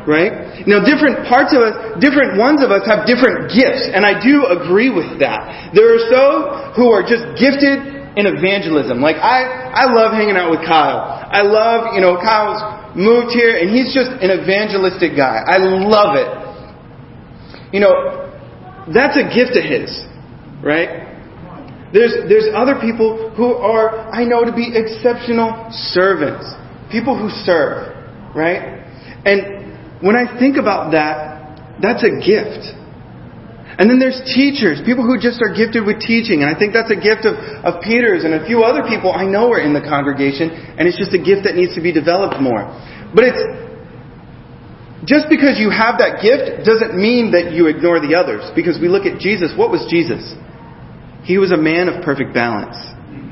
Right? 0.05 0.65
Now, 0.69 0.85
different 0.85 1.25
parts 1.25 1.57
of 1.57 1.65
us, 1.65 1.97
different 1.97 2.37
ones 2.37 2.61
of 2.61 2.69
us 2.69 2.85
have 2.85 3.09
different 3.09 3.49
gifts, 3.49 3.89
and 3.89 4.05
I 4.05 4.21
do 4.21 4.45
agree 4.53 4.93
with 4.93 5.21
that. 5.25 5.73
There 5.73 5.97
are 5.97 6.03
some 6.13 6.77
who 6.77 6.93
are 6.93 7.01
just 7.01 7.25
gifted 7.41 7.95
in 8.17 8.27
evangelism. 8.27 9.01
Like 9.01 9.17
I, 9.17 9.75
I 9.75 9.85
love 9.91 10.13
hanging 10.13 10.37
out 10.37 10.51
with 10.51 10.61
Kyle. 10.61 11.03
I 11.03 11.43
love, 11.43 11.95
you 11.95 12.01
know, 12.01 12.17
Kyle's 12.17 12.97
moved 12.97 13.35
here 13.35 13.59
and 13.59 13.75
he's 13.75 13.93
just 13.93 14.11
an 14.23 14.31
evangelistic 14.31 15.17
guy. 15.17 15.43
I 15.43 15.59
love 15.59 16.15
it. 16.15 16.31
You 17.75 17.81
know, 17.81 18.31
that's 18.95 19.19
a 19.19 19.27
gift 19.27 19.59
of 19.59 19.65
his, 19.67 19.91
right? 20.63 21.04
There's, 21.95 22.27
there's 22.27 22.51
other 22.51 22.83
people 22.83 23.31
who 23.39 23.55
are, 23.55 24.11
I 24.11 24.27
know, 24.27 24.43
to 24.43 24.51
be 24.51 24.75
exceptional 24.75 25.71
servants. 25.95 26.43
People 26.91 27.15
who 27.15 27.31
serve, 27.47 27.95
right? 28.35 28.83
And 29.23 30.03
when 30.03 30.19
I 30.19 30.27
think 30.27 30.59
about 30.59 30.91
that, 30.91 31.79
that's 31.79 32.03
a 32.03 32.19
gift. 32.19 32.67
And 33.79 33.87
then 33.87 34.03
there's 34.03 34.19
teachers, 34.27 34.83
people 34.83 35.07
who 35.07 35.23
just 35.23 35.39
are 35.39 35.55
gifted 35.55 35.87
with 35.87 36.03
teaching. 36.03 36.43
And 36.43 36.51
I 36.51 36.59
think 36.59 36.75
that's 36.75 36.91
a 36.91 36.99
gift 36.99 37.31
of, 37.31 37.39
of 37.63 37.79
Peter's 37.83 38.27
and 38.27 38.35
a 38.35 38.43
few 38.43 38.67
other 38.67 38.83
people 38.87 39.15
I 39.15 39.27
know 39.27 39.55
are 39.55 39.63
in 39.63 39.71
the 39.71 39.83
congregation. 39.83 40.51
And 40.51 40.91
it's 40.91 40.99
just 40.99 41.15
a 41.15 41.23
gift 41.23 41.47
that 41.47 41.55
needs 41.55 41.79
to 41.79 41.83
be 41.83 41.95
developed 41.95 42.43
more. 42.43 42.75
But 43.15 43.23
it's, 43.31 43.43
just 45.07 45.31
because 45.31 45.63
you 45.63 45.71
have 45.71 46.03
that 46.03 46.23
gift 46.27 46.67
doesn't 46.67 46.99
mean 46.99 47.39
that 47.39 47.55
you 47.55 47.71
ignore 47.71 48.03
the 48.03 48.19
others. 48.19 48.51
Because 48.59 48.83
we 48.83 48.91
look 48.91 49.07
at 49.07 49.23
Jesus. 49.23 49.55
What 49.55 49.71
was 49.71 49.87
Jesus? 49.87 50.23
He 51.25 51.39
was 51.39 51.53
a 51.53 51.57
man 51.57 51.89
of 51.89 52.05
perfect 52.05 52.33
balance. 52.33 52.77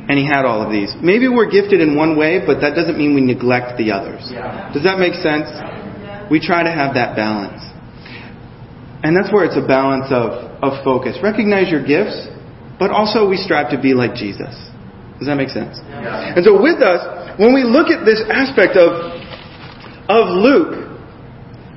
And 0.08 0.18
he 0.18 0.26
had 0.26 0.44
all 0.44 0.66
of 0.66 0.72
these. 0.72 0.92
Maybe 1.00 1.28
we're 1.28 1.48
gifted 1.48 1.80
in 1.80 1.94
one 1.94 2.18
way, 2.18 2.42
but 2.44 2.60
that 2.60 2.74
doesn't 2.74 2.98
mean 2.98 3.14
we 3.14 3.20
neglect 3.22 3.78
the 3.78 3.92
others. 3.92 4.26
Does 4.74 4.82
that 4.82 4.98
make 4.98 5.14
sense? 5.14 5.46
We 6.28 6.40
try 6.40 6.64
to 6.64 6.72
have 6.72 6.94
that 6.94 7.14
balance. 7.14 7.62
And 9.02 9.16
that's 9.16 9.32
where 9.32 9.44
it's 9.44 9.56
a 9.56 9.66
balance 9.66 10.10
of, 10.10 10.58
of 10.58 10.84
focus. 10.84 11.18
Recognize 11.22 11.70
your 11.70 11.86
gifts, 11.86 12.28
but 12.78 12.90
also 12.90 13.28
we 13.28 13.36
strive 13.36 13.70
to 13.70 13.80
be 13.80 13.94
like 13.94 14.14
Jesus. 14.14 14.54
Does 15.18 15.30
that 15.30 15.36
make 15.36 15.50
sense? 15.50 15.78
Yeah. 15.78 16.34
And 16.34 16.42
so 16.44 16.60
with 16.60 16.82
us, 16.82 17.38
when 17.38 17.54
we 17.54 17.62
look 17.62 17.88
at 17.88 18.04
this 18.04 18.22
aspect 18.26 18.74
of, 18.74 18.90
of 20.10 20.34
Luke, 20.34 20.98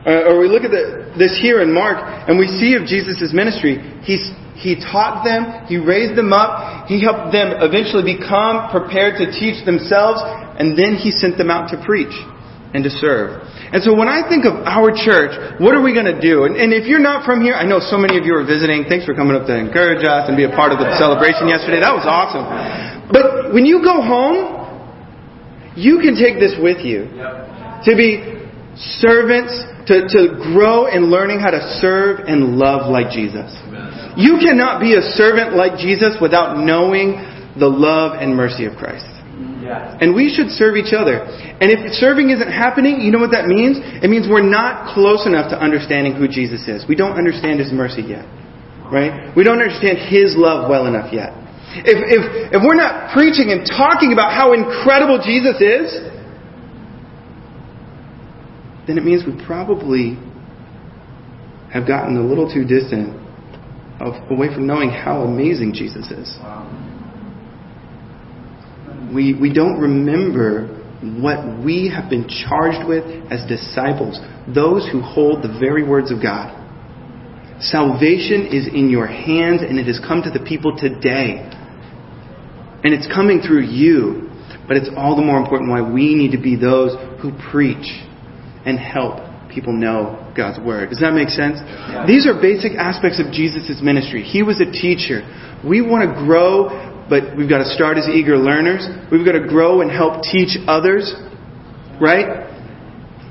uh, 0.05 0.29
or 0.29 0.39
we 0.41 0.49
look 0.49 0.63
at 0.63 0.71
the, 0.71 1.13
this 1.17 1.37
here 1.41 1.61
in 1.61 1.73
Mark, 1.73 1.97
and 2.29 2.37
we 2.37 2.47
see 2.47 2.73
of 2.73 2.85
Jesus' 2.85 3.33
ministry, 3.33 3.77
he's, 4.01 4.33
he 4.55 4.79
taught 4.79 5.23
them, 5.27 5.67
he 5.67 5.75
raised 5.75 6.15
them 6.15 6.31
up, 6.31 6.87
he 6.87 7.03
helped 7.03 7.35
them 7.35 7.59
eventually 7.59 8.07
become 8.07 8.71
prepared 8.71 9.19
to 9.19 9.27
teach 9.31 9.63
themselves, 9.67 10.23
and 10.23 10.79
then 10.79 10.95
he 10.95 11.11
sent 11.11 11.37
them 11.37 11.51
out 11.51 11.69
to 11.75 11.77
preach 11.83 12.15
and 12.75 12.83
to 12.83 12.91
serve. 12.91 13.43
And 13.71 13.83
so 13.83 13.95
when 13.95 14.07
I 14.07 14.23
think 14.27 14.43
of 14.43 14.63
our 14.67 14.91
church, 14.91 15.35
what 15.59 15.75
are 15.75 15.83
we 15.83 15.95
going 15.95 16.11
to 16.11 16.19
do? 16.19 16.43
And, 16.43 16.55
and, 16.55 16.75
if 16.75 16.87
you're 16.87 17.03
not 17.03 17.23
from 17.23 17.39
here, 17.39 17.55
I 17.55 17.63
know 17.63 17.79
so 17.79 17.95
many 17.95 18.19
of 18.19 18.27
you 18.27 18.35
are 18.35 18.43
visiting. 18.43 18.83
Thanks 18.87 19.07
for 19.07 19.15
coming 19.15 19.35
up 19.35 19.47
to 19.47 19.55
encourage 19.55 20.03
us 20.03 20.27
and 20.27 20.35
be 20.35 20.43
a 20.43 20.51
part 20.51 20.71
of 20.71 20.79
the 20.79 20.91
celebration 20.99 21.47
yesterday. 21.47 21.79
That 21.79 21.95
was 21.95 22.03
awesome. 22.03 22.45
But 23.11 23.55
when 23.55 23.65
you 23.65 23.83
go 23.83 24.03
home, 24.03 24.65
you 25.75 25.99
can 25.99 26.15
take 26.15 26.39
this 26.39 26.55
with 26.59 26.83
you 26.83 27.07
to 27.83 27.91
be 27.95 28.43
servants, 28.75 29.55
to, 29.87 30.07
to 30.11 30.21
grow 30.51 30.87
in 30.87 31.11
learning 31.11 31.39
how 31.39 31.51
to 31.51 31.79
serve 31.79 32.27
and 32.27 32.59
love 32.59 32.91
like 32.91 33.11
Jesus. 33.11 33.51
You 34.17 34.39
cannot 34.39 34.79
be 34.79 34.95
a 34.95 35.03
servant 35.15 35.55
like 35.55 35.77
Jesus 35.77 36.15
without 36.21 36.57
knowing 36.57 37.19
the 37.59 37.67
love 37.67 38.15
and 38.19 38.35
mercy 38.35 38.65
of 38.65 38.75
Christ. 38.75 39.07
And 39.99 40.15
we 40.15 40.31
should 40.31 40.51
serve 40.51 40.75
each 40.77 40.93
other. 40.93 41.25
And 41.25 41.67
if 41.67 41.91
serving 41.99 42.29
isn't 42.29 42.51
happening, 42.51 43.01
you 43.01 43.11
know 43.11 43.19
what 43.19 43.31
that 43.31 43.47
means? 43.47 43.81
It 43.81 44.07
means 44.07 44.27
we're 44.29 44.45
not 44.45 44.93
close 44.93 45.25
enough 45.25 45.49
to 45.51 45.57
understanding 45.59 46.15
who 46.15 46.27
Jesus 46.27 46.63
is. 46.67 46.85
We 46.87 46.95
don't 46.95 47.17
understand 47.17 47.59
His 47.59 47.73
mercy 47.73 48.03
yet. 48.03 48.23
Right? 48.87 49.33
We 49.35 49.43
don't 49.43 49.59
understand 49.59 49.97
His 49.97 50.37
love 50.37 50.69
well 50.69 50.85
enough 50.85 51.11
yet. 51.11 51.33
If, 51.83 51.97
if, 52.07 52.55
if 52.55 52.61
we're 52.63 52.79
not 52.79 53.11
preaching 53.11 53.51
and 53.51 53.67
talking 53.67 54.13
about 54.13 54.31
how 54.31 54.53
incredible 54.53 55.19
Jesus 55.19 55.59
is, 55.59 55.91
then 58.87 58.95
it 58.97 59.03
means 59.03 59.25
we 59.25 59.35
probably 59.43 60.15
have 61.73 61.83
gotten 61.83 62.15
a 62.15 62.23
little 62.23 62.47
too 62.47 62.63
distant 62.63 63.24
of, 63.99 64.31
away 64.31 64.53
from 64.53 64.67
knowing 64.67 64.89
how 64.89 65.21
amazing 65.21 65.73
Jesus 65.73 66.11
is. 66.11 66.37
We, 69.13 69.33
we 69.39 69.53
don't 69.53 69.79
remember 69.79 70.67
what 71.01 71.63
we 71.63 71.91
have 71.93 72.09
been 72.09 72.27
charged 72.27 72.87
with 72.87 73.03
as 73.31 73.47
disciples, 73.47 74.19
those 74.53 74.87
who 74.91 75.01
hold 75.01 75.43
the 75.43 75.57
very 75.59 75.87
words 75.87 76.11
of 76.11 76.21
God. 76.21 76.61
Salvation 77.61 78.47
is 78.47 78.67
in 78.67 78.89
your 78.89 79.07
hands 79.07 79.61
and 79.61 79.79
it 79.79 79.87
has 79.87 79.99
come 80.05 80.21
to 80.23 80.31
the 80.31 80.43
people 80.45 80.75
today. 80.77 81.49
And 82.83 82.93
it's 82.93 83.07
coming 83.07 83.41
through 83.41 83.63
you. 83.63 84.29
But 84.67 84.77
it's 84.77 84.89
all 84.97 85.15
the 85.15 85.21
more 85.21 85.37
important 85.37 85.69
why 85.69 85.81
we 85.81 86.15
need 86.15 86.31
to 86.31 86.41
be 86.41 86.55
those 86.55 86.95
who 87.21 87.31
preach 87.51 87.85
and 88.65 88.79
help 88.79 89.24
people 89.55 89.73
know 89.73 90.31
God's 90.35 90.59
Word. 90.59 90.89
Does 90.89 90.99
that 90.99 91.13
make 91.13 91.29
sense? 91.29 91.57
Yeah. 91.63 92.05
These 92.05 92.27
are 92.27 92.35
basic 92.35 92.73
aspects 92.75 93.23
of 93.23 93.31
Jesus' 93.31 93.79
ministry. 93.81 94.21
He 94.21 94.43
was 94.43 94.59
a 94.59 94.69
teacher. 94.69 95.23
We 95.63 95.81
want 95.81 96.03
to 96.03 96.11
grow 96.27 96.93
but 97.09 97.37
we've 97.37 97.49
got 97.49 97.59
to 97.59 97.69
start 97.69 97.97
as 97.97 98.07
eager 98.09 98.37
learners. 98.37 98.87
We've 99.11 99.25
got 99.25 99.33
to 99.33 99.47
grow 99.47 99.81
and 99.81 99.91
help 99.91 100.23
teach 100.23 100.57
others, 100.67 101.13
right? 102.01 102.49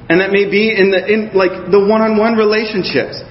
And 0.09 0.21
that 0.21 0.31
may 0.31 0.49
be 0.49 0.71
in 0.71 0.91
the 0.91 1.01
in 1.03 1.31
like 1.35 1.71
the 1.71 1.81
one-on-one 1.81 2.37
relationships. 2.37 3.23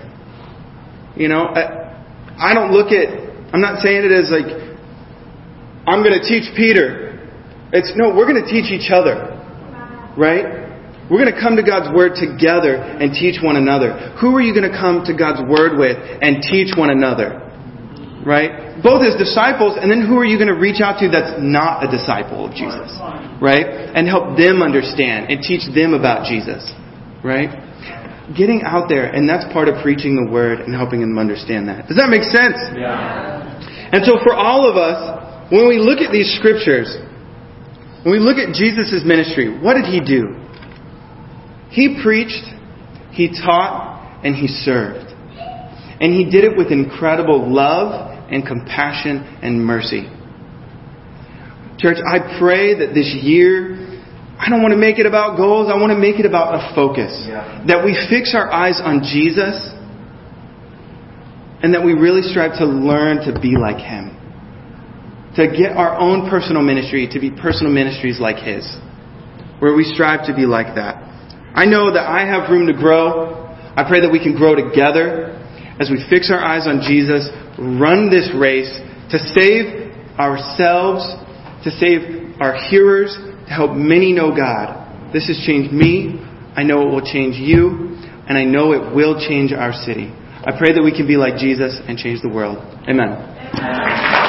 You 1.16 1.30
know, 1.30 1.46
I, 1.46 1.96
I 2.38 2.54
don't 2.54 2.74
look 2.74 2.92
at. 2.92 3.08
I'm 3.54 3.62
not 3.62 3.80
saying 3.80 4.04
it 4.04 4.12
as 4.12 4.32
like 4.32 4.52
I'm 5.88 6.04
going 6.04 6.20
to 6.20 6.28
teach 6.28 6.52
Peter. 6.58 7.12
It's 7.72 7.94
no, 7.96 8.10
we're 8.10 8.28
going 8.28 8.44
to 8.44 8.50
teach 8.50 8.72
each 8.72 8.92
other, 8.92 9.40
right? 10.18 10.63
We're 11.12 11.20
going 11.20 11.34
to 11.34 11.40
come 11.40 11.56
to 11.58 11.64
God's 11.64 11.94
Word 11.94 12.16
together 12.16 12.76
and 12.76 13.12
teach 13.12 13.44
one 13.44 13.56
another. 13.56 14.16
Who 14.22 14.36
are 14.36 14.42
you 14.42 14.54
going 14.56 14.70
to 14.70 14.78
come 14.78 15.04
to 15.06 15.14
God's 15.14 15.42
Word 15.44 15.78
with 15.78 15.98
and 15.98 16.42
teach 16.42 16.76
one 16.78 16.90
another? 16.90 17.40
Right? 18.26 18.64
both 18.84 19.00
as 19.08 19.16
disciples, 19.16 19.80
and 19.80 19.88
then 19.88 20.04
who 20.04 20.20
are 20.20 20.28
you 20.28 20.36
going 20.36 20.52
to 20.52 20.60
reach 20.60 20.84
out 20.84 21.00
to 21.00 21.08
that's 21.08 21.40
not 21.40 21.88
a 21.88 21.90
disciple 21.90 22.44
of 22.44 22.52
Jesus? 22.52 22.92
Right? 23.40 23.64
And 23.96 24.04
help 24.08 24.36
them 24.36 24.60
understand 24.60 25.32
and 25.32 25.40
teach 25.40 25.64
them 25.72 25.96
about 25.96 26.28
Jesus. 26.28 26.68
Right? 27.24 27.48
Getting 28.36 28.62
out 28.68 28.92
there, 28.92 29.08
and 29.08 29.24
that's 29.24 29.48
part 29.56 29.72
of 29.72 29.80
preaching 29.80 30.20
the 30.20 30.28
word 30.28 30.60
and 30.60 30.76
helping 30.76 31.00
them 31.00 31.16
understand 31.16 31.72
that. 31.72 31.88
Does 31.88 31.96
that 31.96 32.12
make 32.12 32.28
sense? 32.28 32.60
Yeah. 32.76 33.48
And 33.96 34.04
so 34.04 34.20
for 34.20 34.36
all 34.36 34.68
of 34.68 34.76
us, 34.76 35.52
when 35.52 35.68
we 35.72 35.80
look 35.80 36.04
at 36.04 36.12
these 36.12 36.36
scriptures, 36.36 36.92
when 38.04 38.12
we 38.12 38.20
look 38.20 38.36
at 38.36 38.52
Jesus' 38.52 39.08
ministry, 39.08 39.48
what 39.48 39.80
did 39.80 39.88
he 39.88 40.04
do? 40.04 40.43
He 41.74 42.00
preached, 42.04 42.46
he 43.12 43.30
taught, 43.30 44.22
and 44.24 44.36
he 44.36 44.48
served. 44.48 45.10
And 46.00 46.14
he 46.14 46.30
did 46.30 46.44
it 46.44 46.56
with 46.56 46.72
incredible 46.72 47.52
love 47.52 48.30
and 48.30 48.46
compassion 48.46 49.18
and 49.42 49.60
mercy. 49.66 50.08
Church, 51.80 51.98
I 51.98 52.38
pray 52.38 52.78
that 52.78 52.94
this 52.94 53.10
year, 53.20 53.90
I 54.38 54.50
don't 54.50 54.62
want 54.62 54.74
to 54.74 54.78
make 54.78 55.00
it 55.00 55.08
about 55.08 55.36
goals, 55.36 55.72
I 55.74 55.76
want 55.82 55.92
to 55.92 55.98
make 55.98 56.20
it 56.20 56.28
about 56.28 56.54
a 56.54 56.76
focus. 56.76 57.26
Yeah. 57.28 57.66
That 57.68 57.84
we 57.84 57.98
fix 58.08 58.36
our 58.36 58.52
eyes 58.52 58.80
on 58.80 59.02
Jesus 59.02 59.58
and 61.64 61.74
that 61.74 61.84
we 61.84 61.94
really 61.94 62.22
strive 62.22 62.60
to 62.60 62.66
learn 62.66 63.26
to 63.26 63.40
be 63.42 63.58
like 63.58 63.82
Him. 63.82 64.14
To 65.38 65.48
get 65.48 65.74
our 65.74 65.98
own 65.98 66.30
personal 66.30 66.62
ministry 66.62 67.10
to 67.14 67.20
be 67.20 67.32
personal 67.32 67.74
ministries 67.74 68.20
like 68.20 68.38
His, 68.38 68.64
where 69.58 69.74
we 69.74 69.84
strive 69.84 70.28
to 70.28 70.36
be 70.36 70.46
like 70.46 70.76
that. 70.76 71.13
I 71.56 71.66
know 71.66 71.94
that 71.94 72.04
I 72.04 72.26
have 72.26 72.50
room 72.50 72.68
to 72.68 72.74
grow. 72.74 73.46
I 73.76 73.86
pray 73.88 74.02
that 74.02 74.12
we 74.12 74.20
can 74.20 74.36
grow 74.36 74.56
together 74.56 75.40
as 75.80 75.90
we 75.90 76.04
fix 76.10 76.30
our 76.32 76.40
eyes 76.40 76.68
on 76.68 76.82
Jesus, 76.82 77.30
run 77.58 78.10
this 78.10 78.30
race 78.38 78.70
to 79.10 79.18
save 79.18 79.92
ourselves, 80.20 81.04
to 81.64 81.72
save 81.72 82.40
our 82.42 82.56
hearers, 82.70 83.18
to 83.48 83.54
help 83.54 83.72
many 83.72 84.14
know 84.14 84.36
God. 84.36 85.12
This 85.14 85.28
has 85.28 85.42
changed 85.46 85.74
me. 85.74 86.20
I 86.56 86.64
know 86.64 86.88
it 86.88 86.92
will 86.92 87.06
change 87.06 87.36
you, 87.36 87.98
and 88.28 88.38
I 88.38 88.44
know 88.44 88.74
it 88.74 88.96
will 88.96 89.20
change 89.20 89.52
our 89.52 89.74
city. 89.74 90.14
I 90.46 90.52
pray 90.58 90.74
that 90.74 90.84
we 90.84 90.96
can 90.96 91.08
be 91.08 91.18
like 91.18 91.38
Jesus 91.38 91.80
and 91.88 91.98
change 91.98 92.22
the 92.22 92.30
world. 92.30 92.58
Amen. 92.88 94.23